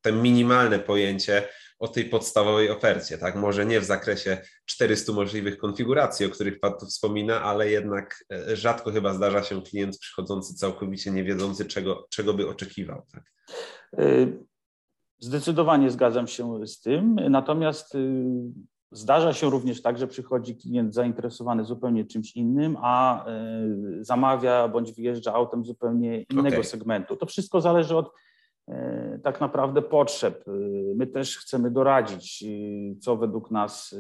te 0.02 0.12
minimalne 0.12 0.80
pojęcie 0.80 1.48
o 1.80 1.88
tej 1.88 2.06
podstawowej 2.06 2.70
ofercie, 2.72 3.18
tak? 3.18 3.36
Może 3.36 3.66
nie 3.66 3.80
w 3.80 3.86
zakresie 3.86 4.38
400 4.66 5.14
możliwych 5.14 5.58
konfiguracji, 5.58 6.26
o 6.26 6.30
których 6.30 6.60
Pan 6.60 6.74
tu 6.80 6.86
wspomina, 6.86 7.42
ale 7.42 7.70
jednak 7.70 8.26
e, 8.32 8.56
rzadko 8.56 8.92
chyba 8.92 9.14
zdarza 9.14 9.44
się 9.44 9.62
klient 9.62 9.98
przychodzący 9.98 10.56
całkowicie 10.56 11.12
nie 11.12 11.24
wiedzący, 11.24 11.66
czego, 11.66 12.08
czego 12.10 12.34
by 12.34 12.50
oczekiwał. 12.50 13.02
Tak? 13.14 13.24
E, 13.98 14.28
zdecydowanie 15.20 15.92
zgadzam 15.92 16.28
się 16.28 16.68
z 16.68 16.82
tym, 16.82 17.16
natomiast 17.30 17.96
y, 17.96 18.00
Zdarza 18.92 19.34
się 19.34 19.50
również 19.50 19.82
tak, 19.82 19.98
że 19.98 20.08
przychodzi 20.08 20.56
klient 20.56 20.94
zainteresowany 20.94 21.66
zupełnie 21.66 22.06
czymś 22.06 22.36
innym, 22.36 22.78
a 22.82 23.26
e, 23.26 23.66
zamawia 24.02 24.68
bądź 24.68 24.94
wyjeżdża 24.94 25.34
autem 25.34 25.66
zupełnie 25.66 26.22
innego 26.22 26.48
okay. 26.48 26.64
segmentu. 26.64 27.16
To 27.16 27.26
wszystko 27.26 27.62
zależy 27.62 27.98
od 27.98 28.08
e, 28.08 28.12
tak 29.24 29.42
naprawdę 29.42 29.82
potrzeb. 29.82 30.48
E, 30.48 30.52
my 30.96 31.08
też 31.08 31.38
chcemy 31.38 31.72
doradzić, 31.72 32.44
co 33.00 33.18
według 33.18 33.52
nas, 33.52 33.96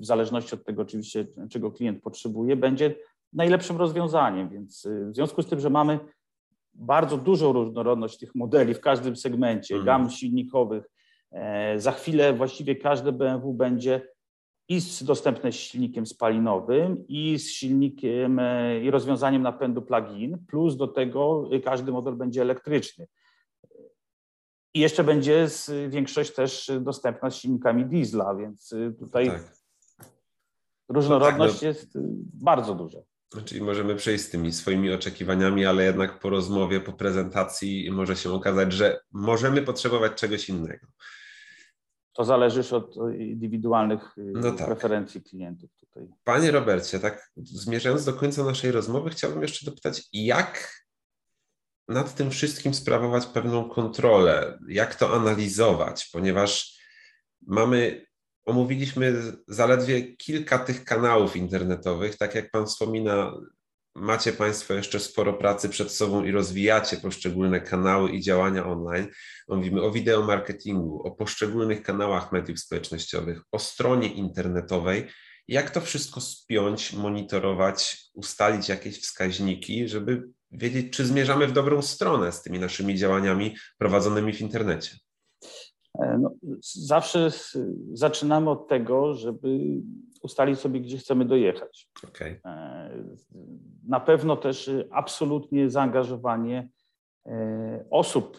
w 0.00 0.04
zależności 0.06 0.54
od 0.54 0.64
tego 0.64 0.82
oczywiście, 0.82 1.26
czego 1.50 1.72
klient 1.72 2.02
potrzebuje, 2.02 2.56
będzie 2.56 2.94
najlepszym 3.32 3.76
rozwiązaniem. 3.76 4.48
Więc 4.48 4.88
w 5.10 5.14
związku 5.14 5.42
z 5.42 5.46
tym, 5.46 5.60
że 5.60 5.70
mamy 5.70 5.98
bardzo 6.74 7.16
dużą 7.16 7.52
różnorodność 7.52 8.18
tych 8.18 8.34
modeli 8.34 8.74
w 8.74 8.80
każdym 8.80 9.16
segmencie, 9.16 9.74
mm. 9.74 9.86
gam 9.86 10.10
silnikowych, 10.10 10.94
E, 11.34 11.80
za 11.80 11.92
chwilę 11.92 12.32
właściwie 12.32 12.76
każde 12.76 13.12
BMW 13.12 13.54
będzie 13.54 14.08
i 14.68 14.80
z 14.80 15.04
dostępne 15.04 15.52
z 15.52 15.54
silnikiem 15.54 16.06
spalinowym 16.06 17.04
i 17.08 17.38
z 17.38 17.50
silnikiem 17.50 18.38
e, 18.38 18.80
i 18.80 18.90
rozwiązaniem 18.90 19.42
napędu 19.42 19.82
plug-in, 19.82 20.38
plus 20.48 20.76
do 20.76 20.88
tego 20.88 21.48
każdy 21.64 21.92
model 21.92 22.14
będzie 22.14 22.42
elektryczny. 22.42 23.06
I 24.74 24.80
jeszcze 24.80 25.04
będzie 25.04 25.48
z, 25.48 25.70
większość 25.90 26.34
też 26.34 26.72
dostępna 26.80 27.30
z 27.30 27.36
silnikami 27.36 27.86
diesla, 27.86 28.34
więc 28.34 28.74
tutaj 28.98 29.26
tak. 29.26 29.42
różnorodność 30.88 31.54
no 31.54 31.60
tak, 31.60 31.62
no. 31.62 31.68
jest 31.68 31.98
bardzo 32.34 32.74
duża. 32.74 32.98
Czyli 33.44 33.60
możemy 33.60 33.96
przejść 33.96 34.24
z 34.24 34.30
tymi 34.30 34.52
swoimi 34.52 34.92
oczekiwaniami, 34.92 35.66
ale 35.66 35.84
jednak 35.84 36.20
po 36.20 36.30
rozmowie, 36.30 36.80
po 36.80 36.92
prezentacji 36.92 37.90
może 37.90 38.16
się 38.16 38.32
okazać, 38.32 38.72
że 38.72 39.00
możemy 39.12 39.62
potrzebować 39.62 40.12
czegoś 40.12 40.48
innego. 40.48 40.86
To 42.12 42.24
zależy 42.24 42.76
od 42.76 42.96
indywidualnych 43.18 44.18
y, 44.18 44.32
no 44.34 44.52
tak. 44.52 44.66
preferencji 44.66 45.22
klientów 45.22 45.70
tutaj. 45.80 46.08
Panie 46.24 46.50
Robercie, 46.50 47.00
tak 47.00 47.30
zmierzając 47.36 48.04
do 48.04 48.12
końca 48.12 48.44
naszej 48.44 48.72
rozmowy, 48.72 49.10
chciałbym 49.10 49.42
jeszcze 49.42 49.66
dopytać, 49.66 50.08
jak 50.12 50.83
nad 51.88 52.14
tym 52.14 52.30
wszystkim 52.30 52.74
sprawować 52.74 53.26
pewną 53.26 53.68
kontrolę, 53.68 54.58
jak 54.68 54.94
to 54.94 55.14
analizować, 55.14 56.10
ponieważ 56.12 56.78
mamy, 57.46 58.06
omówiliśmy 58.44 59.32
zaledwie 59.48 60.16
kilka 60.16 60.58
tych 60.58 60.84
kanałów 60.84 61.36
internetowych, 61.36 62.16
tak 62.16 62.34
jak 62.34 62.50
Pan 62.50 62.66
wspomina, 62.66 63.32
macie 63.94 64.32
Państwo 64.32 64.74
jeszcze 64.74 65.00
sporo 65.00 65.32
pracy 65.32 65.68
przed 65.68 65.92
sobą 65.92 66.24
i 66.24 66.30
rozwijacie 66.30 66.96
poszczególne 66.96 67.60
kanały 67.60 68.10
i 68.10 68.20
działania 68.20 68.66
online. 68.66 69.06
Mówimy 69.48 69.82
o 69.82 69.90
wideomarketingu, 69.90 71.02
o 71.02 71.10
poszczególnych 71.10 71.82
kanałach 71.82 72.32
mediów 72.32 72.60
społecznościowych, 72.60 73.42
o 73.52 73.58
stronie 73.58 74.08
internetowej. 74.08 75.06
Jak 75.48 75.70
to 75.70 75.80
wszystko 75.80 76.20
spiąć, 76.20 76.92
monitorować, 76.92 78.04
ustalić 78.14 78.68
jakieś 78.68 79.00
wskaźniki, 79.00 79.88
żeby 79.88 80.28
wiedzieć, 80.54 80.96
czy 80.96 81.04
zmierzamy 81.04 81.46
w 81.46 81.52
dobrą 81.52 81.82
stronę 81.82 82.32
z 82.32 82.42
tymi 82.42 82.58
naszymi 82.58 82.94
działaniami 82.94 83.56
prowadzonymi 83.78 84.32
w 84.32 84.40
internecie? 84.40 84.96
E, 85.98 86.18
no, 86.18 86.34
zawsze 86.74 87.30
zaczynamy 87.92 88.50
od 88.50 88.68
tego, 88.68 89.14
żeby 89.14 89.58
ustalić 90.22 90.58
sobie, 90.58 90.80
gdzie 90.80 90.98
chcemy 90.98 91.24
dojechać. 91.24 91.90
Okay. 92.08 92.40
E, 92.44 93.04
na 93.88 94.00
pewno 94.00 94.36
też 94.36 94.70
absolutnie 94.90 95.70
zaangażowanie 95.70 96.68
e, 97.26 97.84
osób, 97.90 98.38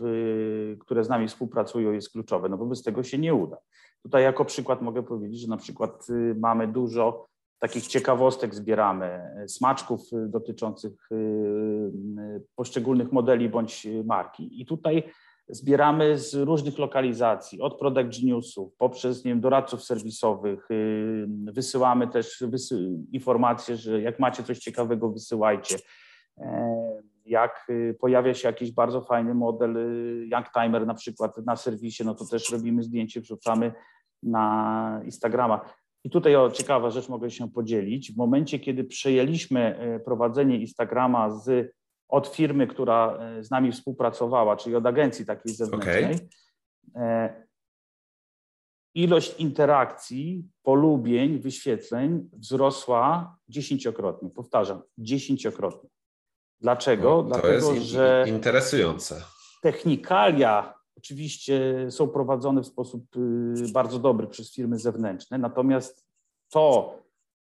które 0.79 1.03
z 1.03 1.09
nami 1.09 1.27
współpracują, 1.27 1.91
jest 1.91 2.11
kluczowe, 2.11 2.49
no 2.49 2.57
bo 2.57 2.65
bez 2.65 2.83
tego 2.83 3.03
się 3.03 3.17
nie 3.17 3.33
uda. 3.33 3.57
Tutaj 4.03 4.23
jako 4.23 4.45
przykład 4.45 4.81
mogę 4.81 5.03
powiedzieć, 5.03 5.39
że 5.39 5.47
na 5.47 5.57
przykład 5.57 6.07
mamy 6.35 6.67
dużo 6.67 7.27
takich 7.67 7.87
ciekawostek 7.87 8.55
zbieramy, 8.55 9.31
smaczków 9.47 10.01
dotyczących 10.27 11.09
poszczególnych 12.55 13.11
modeli 13.11 13.49
bądź 13.49 13.87
marki. 14.05 14.61
I 14.61 14.65
tutaj 14.65 15.03
zbieramy 15.49 16.17
z 16.17 16.33
różnych 16.33 16.77
lokalizacji, 16.77 17.61
od 17.61 17.79
Product 17.79 18.19
Geniusów, 18.19 18.75
poprzez 18.77 19.25
nie 19.25 19.31
wiem, 19.31 19.41
doradców 19.41 19.83
serwisowych. 19.83 20.67
Wysyłamy 21.27 22.07
też 22.07 22.43
wysy 22.47 22.89
informacje, 23.11 23.77
że 23.77 24.01
jak 24.01 24.19
macie 24.19 24.43
coś 24.43 24.59
ciekawego, 24.59 25.09
wysyłajcie. 25.09 25.77
E, 26.37 27.01
jak 27.25 27.67
pojawia 27.99 28.33
się 28.33 28.47
jakiś 28.47 28.71
bardzo 28.71 29.01
fajny 29.01 29.33
model 29.33 29.77
Young 30.31 30.51
Timer 30.53 30.87
na 30.87 30.93
przykład 30.93 31.37
na 31.37 31.55
serwisie, 31.55 32.03
no 32.05 32.15
to 32.15 32.25
też 32.25 32.51
robimy 32.51 32.83
zdjęcie, 32.83 33.21
wrzucamy 33.21 33.73
na 34.23 35.01
Instagrama. 35.05 35.65
I 36.05 36.09
tutaj 36.09 36.35
o 36.35 36.51
ciekawa 36.51 36.89
rzecz 36.89 37.09
mogę 37.09 37.31
się 37.31 37.51
podzielić. 37.51 38.11
W 38.11 38.17
momencie, 38.17 38.59
kiedy 38.59 38.83
przejęliśmy 38.83 39.77
e, 39.79 39.99
prowadzenie 39.99 40.57
Instagrama 40.57 41.29
z 41.29 41.75
od 42.09 42.27
firmy, 42.27 42.67
która 42.67 43.17
e, 43.17 43.43
z 43.43 43.51
nami 43.51 43.71
współpracowała, 43.71 44.57
czyli 44.57 44.75
od 44.75 44.85
agencji 44.85 45.25
takiej 45.25 45.53
zewnętrznej, 45.53 46.15
okay. 46.95 47.45
ilość 48.95 49.39
interakcji, 49.39 50.47
polubień, 50.63 51.39
wyświetleń 51.39 52.29
wzrosła 52.33 53.37
dziesięciokrotnie. 53.49 54.29
Powtarzam, 54.29 54.81
dziesięciokrotnie. 54.97 55.89
Dlaczego? 56.61 57.09
No, 57.09 57.35
to 57.35 57.41
Dlatego, 57.41 57.73
jest 57.73 57.85
że 57.85 58.25
interesujące. 58.27 59.21
Technikalia 59.61 60.74
oczywiście 60.97 61.87
są 61.89 62.07
prowadzone 62.07 62.61
w 62.61 62.67
sposób 62.67 63.05
y, 63.15 63.71
bardzo 63.73 63.99
dobry 63.99 64.27
przez 64.27 64.53
firmy 64.53 64.79
zewnętrzne, 64.79 65.37
natomiast 65.37 66.07
to, 66.49 66.95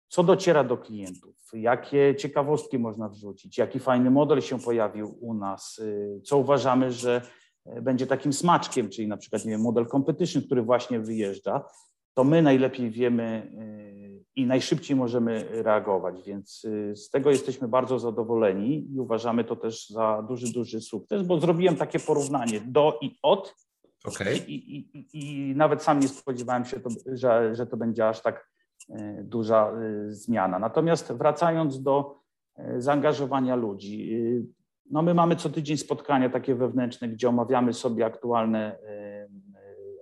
co 0.08 0.24
dociera 0.24 0.64
do 0.64 0.76
klientów, 0.76 1.36
jakie 1.52 2.14
ciekawostki 2.18 2.78
można 2.78 3.08
wrzucić, 3.08 3.58
jaki 3.58 3.80
fajny 3.80 4.10
model 4.10 4.40
się 4.40 4.58
pojawił 4.60 5.18
u 5.20 5.34
nas, 5.34 5.78
y, 5.78 6.20
co 6.24 6.38
uważamy, 6.38 6.92
że 6.92 7.22
e, 7.64 7.82
będzie 7.82 8.06
takim 8.06 8.32
smaczkiem, 8.32 8.88
czyli 8.88 9.08
na 9.08 9.16
przykład 9.16 9.44
nie 9.44 9.50
wiem, 9.50 9.60
model 9.60 9.86
competition, 9.86 10.42
który 10.42 10.62
właśnie 10.62 11.00
wyjeżdża, 11.00 11.64
to 12.14 12.24
my 12.24 12.42
najlepiej 12.42 12.90
wiemy 12.90 13.52
y, 13.82 13.85
i 14.36 14.46
najszybciej 14.46 14.96
możemy 14.96 15.48
reagować, 15.50 16.22
więc 16.26 16.64
y, 16.64 16.96
z 16.96 17.10
tego 17.10 17.30
jesteśmy 17.30 17.68
bardzo 17.68 17.98
zadowoleni 17.98 18.92
i 18.94 19.00
uważamy 19.00 19.44
to 19.44 19.56
też 19.56 19.88
za 19.88 20.24
duży, 20.28 20.52
duży 20.52 20.80
sukces, 20.80 21.26
bo 21.26 21.40
zrobiłem 21.40 21.76
takie 21.76 21.98
porównanie 21.98 22.60
do 22.60 22.98
i 23.00 23.18
od 23.22 23.54
okay. 24.04 24.36
i, 24.36 24.76
i, 24.76 24.98
i, 24.98 25.06
i 25.12 25.54
nawet 25.56 25.82
sam 25.82 26.00
nie 26.00 26.08
spodziewałem 26.08 26.64
się, 26.64 26.80
to, 26.80 26.90
że, 27.06 27.54
że 27.54 27.66
to 27.66 27.76
będzie 27.76 28.08
aż 28.08 28.22
tak 28.22 28.56
E, 28.90 29.22
duża 29.22 29.72
e, 29.72 30.10
zmiana. 30.10 30.58
Natomiast 30.58 31.12
wracając 31.12 31.82
do 31.82 32.26
zaangażowania 32.78 33.56
ludzi, 33.56 34.16
no 34.90 35.02
my 35.02 35.14
mamy 35.14 35.36
co 35.36 35.50
tydzień 35.50 35.76
spotkania 35.76 36.30
takie 36.30 36.54
wewnętrzne, 36.54 37.08
gdzie 37.08 37.28
omawiamy 37.28 37.72
sobie 37.72 38.06
aktualne 38.06 38.78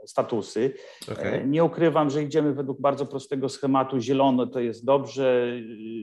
statusy. 0.06 0.74
Okay. 1.12 1.46
Nie 1.46 1.64
ukrywam, 1.64 2.10
że 2.10 2.22
idziemy 2.22 2.54
według 2.54 2.80
bardzo 2.80 3.06
prostego 3.06 3.48
schematu. 3.48 4.00
Zielony 4.00 4.46
to 4.46 4.60
jest 4.60 4.84
dobrze, 4.84 5.52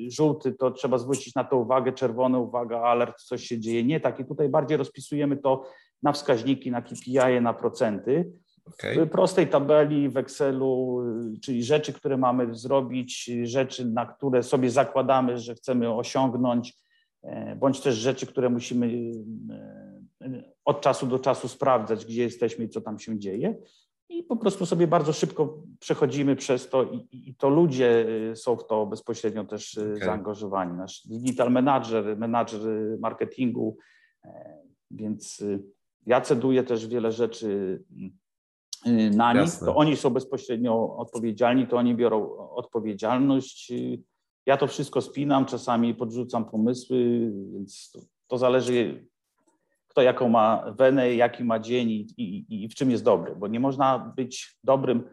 żółty 0.08 0.54
to 0.54 0.72
trzeba 0.72 0.98
zwrócić 0.98 1.36
na 1.36 1.44
to 1.44 1.58
uwagę, 1.58 1.92
czerwony 1.92 2.38
uwaga, 2.38 2.82
alert, 2.82 3.22
coś 3.22 3.44
się 3.44 3.60
dzieje. 3.60 3.84
Nie 3.84 4.00
tak. 4.00 4.20
I 4.20 4.26
tutaj 4.26 4.50
bardziej 4.50 4.78
rozpisujemy 4.78 5.38
to 5.38 5.64
na 6.04 6.12
wskaźniki, 6.12 6.72
na 6.72 6.82
KPI, 6.82 7.42
na 7.42 7.54
procenty. 7.54 8.32
Okay. 8.66 9.06
W 9.06 9.10
prostej 9.10 9.48
tabeli 9.48 10.10
w 10.10 10.18
Excelu, 10.18 11.04
czyli 11.42 11.64
rzeczy, 11.64 11.94
które 11.94 12.18
mamy 12.18 12.56
zrobić, 12.56 13.32
rzeczy, 13.44 13.86
na 13.86 14.06
które 14.06 14.44
sobie 14.44 14.70
zakładamy, 14.70 15.38
że 15.38 15.56
chcemy 15.56 15.94
osiągnąć, 15.94 16.74
e, 17.24 17.56
bądź 17.56 17.82
też 17.82 17.96
rzeczy, 17.96 18.28
które 18.28 18.50
musimy 18.50 18.88
e, 20.22 20.44
od 20.66 20.82
czasu 20.82 21.08
do 21.08 21.20
czasu 21.20 21.48
sprawdzać, 21.48 22.06
gdzie 22.06 22.24
jesteśmy 22.24 22.66
i 22.66 22.70
co 22.70 22.82
tam 22.82 23.00
się 23.00 23.20
dzieje. 23.20 23.56
I 24.12 24.24
po 24.24 24.36
prostu 24.36 24.66
sobie 24.66 24.88
bardzo 24.88 25.14
szybko 25.14 25.58
przechodzimy 25.80 26.36
przez 26.36 26.70
to 26.70 26.84
i, 26.84 27.08
i 27.12 27.36
to 27.36 27.50
ludzie 27.50 28.06
e, 28.32 28.36
są 28.36 28.56
w 28.56 28.68
to 28.68 28.86
bezpośrednio 28.86 29.44
też 29.44 29.78
okay. 29.78 30.06
zaangażowani. 30.06 30.78
Nasz 30.78 31.08
digital 31.08 31.52
manager, 31.52 32.18
menadżer 32.18 32.98
marketingu, 33.00 33.78
więc 34.92 35.44
ja 36.06 36.22
ceduję 36.22 36.64
też 36.64 36.88
wiele 36.88 37.12
rzeczy 37.12 37.84
na 39.16 39.34
nich, 39.34 39.60
to 39.60 39.76
oni 39.76 39.98
są 39.98 40.10
bezpośrednio 40.10 40.98
odpowiedzialni, 40.98 41.68
to 41.68 41.78
oni 41.78 41.96
biorą 41.96 42.38
odpowiedzialność. 42.38 43.74
Ja 44.46 44.58
to 44.58 44.68
wszystko 44.68 45.02
spinam, 45.02 45.46
czasami 45.46 45.96
podrzucam 45.96 46.46
pomysły, 46.46 47.32
więc 47.54 47.92
to, 47.92 48.00
to 48.28 48.38
zależy, 48.38 49.06
kto 49.92 50.02
jaką 50.02 50.30
ma 50.30 50.74
wenę, 50.78 51.16
jaki 51.16 51.44
ma 51.44 51.60
dzień 51.60 51.90
i, 51.90 52.06
i, 52.18 52.64
i 52.64 52.70
w 52.70 52.76
czym 52.76 52.92
jest 52.92 53.04
dobry, 53.04 53.36
bo 53.36 53.48
nie 53.48 53.60
można 53.60 54.14
być 54.16 54.58
dobrym 54.64 55.04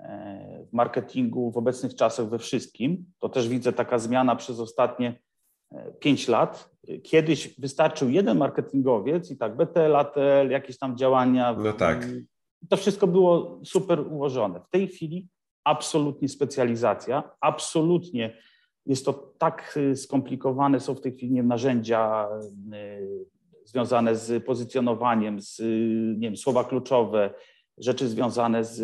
e, 0.00 0.66
w 0.70 0.72
marketingu 0.72 1.50
w 1.50 1.56
obecnych 1.56 1.94
czasach 1.94 2.28
we 2.28 2.38
wszystkim. 2.38 3.04
To 3.18 3.28
też 3.28 3.48
widzę 3.48 3.72
taka 3.72 3.98
zmiana 3.98 4.36
przez 4.36 4.60
ostatnie 4.60 5.20
e, 5.72 5.92
pięć 5.92 6.28
lat. 6.28 6.70
Kiedyś 7.02 7.60
wystarczył 7.60 8.10
jeden 8.10 8.38
marketingowiec 8.38 9.30
i 9.30 9.36
tak 9.36 9.56
BTL, 9.56 9.96
ATL, 9.96 10.50
jakieś 10.50 10.78
tam 10.78 10.96
działania. 10.96 11.52
No 11.52 11.72
tak. 11.72 12.06
To 12.68 12.76
wszystko 12.76 13.06
było 13.06 13.60
super 13.64 14.00
ułożone. 14.00 14.60
W 14.60 14.70
tej 14.70 14.88
chwili 14.88 15.28
absolutnie 15.64 16.28
specjalizacja, 16.28 17.30
absolutnie 17.40 18.36
jest 18.86 19.04
to 19.04 19.12
tak 19.38 19.74
y, 19.76 19.96
skomplikowane, 19.96 20.80
są 20.80 20.94
w 20.94 21.00
tej 21.00 21.12
chwili 21.12 21.42
narzędzia 21.42 22.28
y, 22.74 23.39
związane 23.70 24.16
z 24.16 24.44
pozycjonowaniem, 24.44 25.40
z 25.40 25.58
nie 26.18 26.28
wiem, 26.28 26.36
słowa 26.36 26.64
kluczowe, 26.64 27.34
rzeczy 27.78 28.08
związane 28.08 28.64
z 28.64 28.80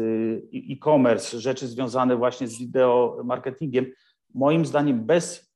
e-commerce, 0.54 1.40
rzeczy 1.40 1.66
związane 1.68 2.16
właśnie 2.16 2.48
z 2.48 2.58
wideo 2.58 3.22
marketingiem. 3.24 3.86
Moim 4.34 4.66
zdaniem 4.66 5.06
bez 5.06 5.52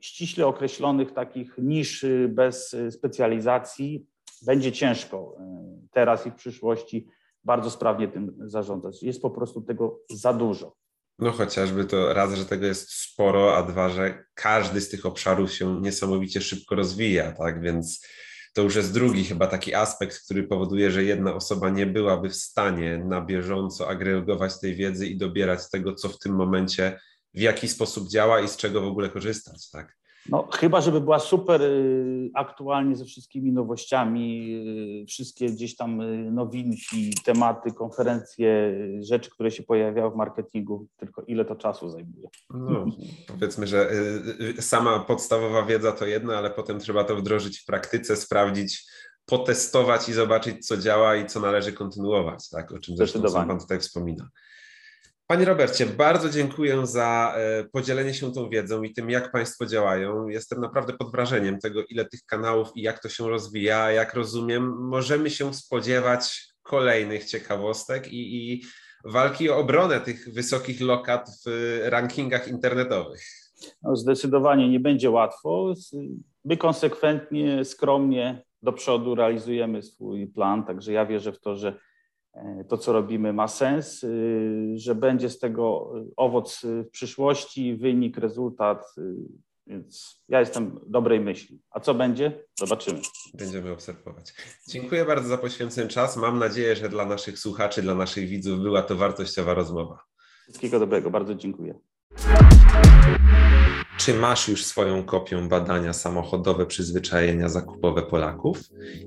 ściśle 0.00 0.46
określonych 0.46 1.12
takich 1.12 1.54
nisz, 1.58 2.04
bez 2.28 2.76
specjalizacji 2.90 4.06
będzie 4.42 4.72
ciężko 4.72 5.36
teraz 5.90 6.26
i 6.26 6.30
w 6.30 6.34
przyszłości 6.34 7.08
bardzo 7.44 7.70
sprawnie 7.70 8.08
tym 8.08 8.36
zarządzać. 8.40 9.02
Jest 9.02 9.22
po 9.22 9.30
prostu 9.30 9.62
tego 9.62 10.00
za 10.10 10.32
dużo. 10.32 10.76
No 11.18 11.30
chociażby 11.30 11.84
to 11.84 12.14
raz, 12.14 12.34
że 12.34 12.44
tego 12.44 12.66
jest 12.66 12.90
sporo, 12.90 13.56
a 13.56 13.62
dwa, 13.62 13.88
że 13.88 14.24
każdy 14.34 14.80
z 14.80 14.88
tych 14.88 15.06
obszarów 15.06 15.52
się 15.52 15.80
niesamowicie 15.80 16.40
szybko 16.40 16.74
rozwija, 16.74 17.32
tak? 17.32 17.62
Więc 17.62 18.06
to 18.56 18.62
już 18.62 18.74
jest 18.76 18.92
drugi 18.94 19.24
chyba 19.24 19.46
taki 19.46 19.74
aspekt, 19.74 20.24
który 20.24 20.42
powoduje, 20.44 20.90
że 20.90 21.04
jedna 21.04 21.34
osoba 21.34 21.70
nie 21.70 21.86
byłaby 21.86 22.28
w 22.28 22.36
stanie 22.36 22.98
na 22.98 23.20
bieżąco 23.20 23.88
agregować 23.88 24.60
tej 24.60 24.74
wiedzy 24.74 25.06
i 25.06 25.16
dobierać 25.16 25.70
tego, 25.70 25.94
co 25.94 26.08
w 26.08 26.18
tym 26.18 26.34
momencie, 26.34 27.00
w 27.34 27.40
jaki 27.40 27.68
sposób 27.68 28.08
działa 28.08 28.40
i 28.40 28.48
z 28.48 28.56
czego 28.56 28.80
w 28.80 28.84
ogóle 28.84 29.08
korzystać, 29.08 29.70
tak? 29.70 29.96
No, 30.28 30.48
chyba, 30.52 30.80
żeby 30.80 31.00
była 31.00 31.18
super 31.18 31.62
y, 31.62 32.30
aktualnie 32.34 32.96
ze 32.96 33.04
wszystkimi 33.04 33.52
nowościami, 33.52 34.54
y, 35.02 35.06
wszystkie 35.06 35.46
gdzieś 35.46 35.76
tam 35.76 36.00
y, 36.00 36.30
nowinki, 36.30 37.14
tematy, 37.24 37.72
konferencje, 37.72 38.74
rzeczy, 39.00 39.30
które 39.30 39.50
się 39.50 39.62
pojawiają 39.62 40.10
w 40.10 40.16
marketingu, 40.16 40.86
tylko 40.96 41.22
ile 41.22 41.44
to 41.44 41.56
czasu 41.56 41.90
zajmuje. 41.90 42.28
No, 42.50 42.86
powiedzmy, 43.26 43.66
że 43.66 43.90
sama 44.60 45.00
podstawowa 45.00 45.62
wiedza 45.62 45.92
to 45.92 46.06
jedno, 46.06 46.34
ale 46.34 46.50
potem 46.50 46.78
trzeba 46.78 47.04
to 47.04 47.16
wdrożyć 47.16 47.58
w 47.58 47.64
praktyce, 47.64 48.16
sprawdzić, 48.16 48.86
potestować 49.26 50.08
i 50.08 50.12
zobaczyć, 50.12 50.66
co 50.66 50.76
działa 50.76 51.16
i 51.16 51.26
co 51.26 51.40
należy 51.40 51.72
kontynuować, 51.72 52.48
tak? 52.50 52.72
o 52.72 52.78
czym 52.78 52.96
zresztą 52.96 53.22
Pan 53.22 53.60
tutaj 53.60 53.80
wspomina. 53.80 54.28
Panie 55.28 55.44
Robercie, 55.44 55.86
bardzo 55.86 56.30
dziękuję 56.30 56.86
za 56.86 57.34
e, 57.36 57.64
podzielenie 57.64 58.14
się 58.14 58.32
tą 58.32 58.48
wiedzą 58.48 58.82
i 58.82 58.92
tym, 58.92 59.10
jak 59.10 59.32
Państwo 59.32 59.66
działają. 59.66 60.28
Jestem 60.28 60.60
naprawdę 60.60 60.92
pod 60.92 61.10
wrażeniem 61.10 61.58
tego, 61.58 61.84
ile 61.88 62.04
tych 62.04 62.24
kanałów 62.26 62.68
i 62.74 62.82
jak 62.82 63.02
to 63.02 63.08
się 63.08 63.28
rozwija. 63.28 63.90
Jak 63.90 64.14
rozumiem, 64.14 64.76
możemy 64.78 65.30
się 65.30 65.54
spodziewać 65.54 66.52
kolejnych 66.62 67.24
ciekawostek 67.24 68.12
i, 68.12 68.52
i 68.52 68.62
walki 69.04 69.50
o 69.50 69.56
obronę 69.56 70.00
tych 70.00 70.34
wysokich 70.34 70.80
lokat 70.80 71.30
w 71.46 71.78
rankingach 71.84 72.48
internetowych. 72.48 73.22
No, 73.82 73.96
zdecydowanie 73.96 74.68
nie 74.68 74.80
będzie 74.80 75.10
łatwo. 75.10 75.74
My 76.44 76.56
konsekwentnie, 76.56 77.64
skromnie 77.64 78.42
do 78.62 78.72
przodu 78.72 79.14
realizujemy 79.14 79.82
swój 79.82 80.26
plan, 80.26 80.66
także 80.66 80.92
ja 80.92 81.06
wierzę 81.06 81.32
w 81.32 81.40
to, 81.40 81.56
że 81.56 81.68
E, 81.68 81.78
to, 82.68 82.78
co 82.78 82.92
robimy, 82.92 83.32
ma 83.32 83.48
sens, 83.48 84.04
y, 84.04 84.72
że 84.76 84.94
będzie 84.94 85.30
z 85.30 85.38
tego 85.38 85.92
owoc 86.16 86.62
w 86.64 86.90
przyszłości, 86.90 87.76
wynik, 87.76 88.18
rezultat. 88.18 88.84
Y, 88.98 89.16
więc 89.66 90.22
ja 90.28 90.40
jestem 90.40 90.80
dobrej 90.86 91.20
myśli. 91.20 91.60
A 91.70 91.80
co 91.80 91.94
będzie? 91.94 92.44
Zobaczymy. 92.58 93.00
Będziemy 93.34 93.72
obserwować. 93.72 94.34
Dziękuję 94.68 95.04
bardzo 95.04 95.28
za 95.28 95.38
poświęcony 95.38 95.88
czas. 95.88 96.16
Mam 96.16 96.38
nadzieję, 96.38 96.76
że 96.76 96.88
dla 96.88 97.06
naszych 97.06 97.38
słuchaczy, 97.38 97.82
dla 97.82 97.94
naszych 97.94 98.28
widzów 98.28 98.60
była 98.60 98.82
to 98.82 98.96
wartościowa 98.96 99.54
rozmowa. 99.54 99.98
Wszystkiego 100.42 100.78
dobrego. 100.78 101.10
Bardzo 101.10 101.34
dziękuję. 101.34 101.78
Czy 103.96 104.14
masz 104.14 104.48
już 104.48 104.64
swoją 104.64 105.04
kopię 105.04 105.48
badania 105.48 105.92
samochodowe 105.92 106.66
przyzwyczajenia 106.66 107.48
zakupowe 107.48 108.02
Polaków? 108.02 108.58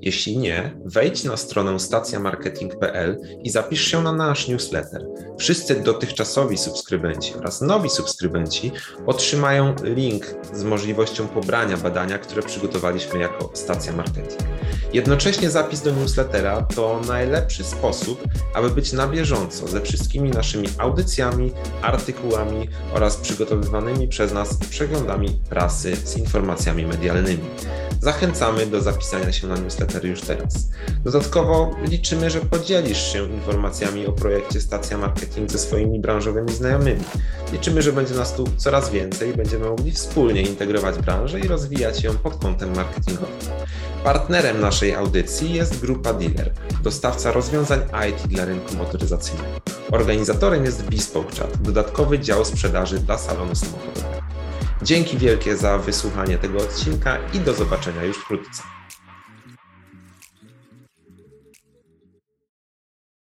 Jeśli 0.02 0.38
nie, 0.38 0.80
wejdź 0.84 1.24
na 1.24 1.36
stronę 1.36 1.80
stacjamarketing.pl 1.80 3.20
i 3.44 3.50
zapisz 3.50 3.84
się 3.84 4.02
na 4.02 4.12
nasz 4.12 4.48
newsletter. 4.48 5.06
Wszyscy 5.38 5.82
dotychczasowi 5.82 6.58
subskrybenci 6.58 7.34
oraz 7.34 7.60
nowi 7.60 7.90
subskrybenci 7.90 8.72
otrzymają 9.06 9.74
link 9.82 10.26
z 10.52 10.64
możliwością 10.64 11.28
pobrania 11.28 11.76
badania, 11.76 12.18
które 12.18 12.42
przygotowaliśmy 12.42 13.20
jako 13.20 13.50
stacja 13.54 13.92
marketing. 13.92 14.49
Jednocześnie 14.92 15.50
zapis 15.50 15.82
do 15.82 15.92
newslettera 15.92 16.62
to 16.62 17.00
najlepszy 17.08 17.64
sposób, 17.64 18.24
aby 18.54 18.70
być 18.70 18.92
na 18.92 19.06
bieżąco 19.06 19.68
ze 19.68 19.80
wszystkimi 19.80 20.30
naszymi 20.30 20.68
audycjami, 20.78 21.52
artykułami 21.82 22.68
oraz 22.94 23.16
przygotowywanymi 23.16 24.08
przez 24.08 24.32
nas 24.32 24.54
przeglądami 24.54 25.40
prasy 25.50 25.96
z 25.96 26.16
informacjami 26.16 26.86
medialnymi. 26.86 27.44
Zachęcamy 28.00 28.66
do 28.66 28.80
zapisania 28.80 29.32
się 29.32 29.46
na 29.46 29.56
newsletter 29.56 30.04
już 30.04 30.20
teraz. 30.20 30.68
Dodatkowo 31.04 31.76
liczymy, 31.82 32.30
że 32.30 32.40
podzielisz 32.40 33.12
się 33.12 33.24
informacjami 33.24 34.06
o 34.06 34.12
projekcie 34.12 34.60
Stacja 34.60 34.98
Marketing 34.98 35.50
ze 35.50 35.58
swoimi 35.58 36.00
branżowymi 36.00 36.52
znajomymi. 36.52 37.04
Liczymy, 37.52 37.82
że 37.82 37.92
będzie 37.92 38.14
nas 38.14 38.34
tu 38.34 38.44
coraz 38.56 38.90
więcej 38.90 39.30
i 39.30 39.34
będziemy 39.34 39.68
mogli 39.68 39.92
wspólnie 39.92 40.42
integrować 40.42 40.98
branżę 40.98 41.40
i 41.40 41.48
rozwijać 41.48 42.02
ją 42.02 42.14
pod 42.14 42.36
kątem 42.36 42.76
marketingowym. 42.76 43.28
Partnerem 44.04 44.60
naszej 44.70 44.94
audycji 44.94 45.52
jest 45.52 45.80
Grupa 45.80 46.12
Dealer, 46.12 46.52
dostawca 46.82 47.32
rozwiązań 47.32 47.80
IT 48.10 48.28
dla 48.28 48.44
rynku 48.44 48.76
motoryzacyjnego. 48.76 49.60
Organizatorem 49.92 50.64
jest 50.64 50.82
Bespoke 50.82 51.36
Chat, 51.36 51.62
dodatkowy 51.62 52.18
dział 52.18 52.44
sprzedaży 52.44 52.98
dla 52.98 53.18
salonu 53.18 53.54
samochodowego. 53.54 54.22
Dzięki 54.82 55.18
wielkie 55.18 55.56
za 55.56 55.78
wysłuchanie 55.78 56.38
tego 56.38 56.58
odcinka 56.58 57.18
i 57.32 57.40
do 57.40 57.54
zobaczenia 57.54 58.04
już 58.04 58.16
wkrótce. 58.16 58.62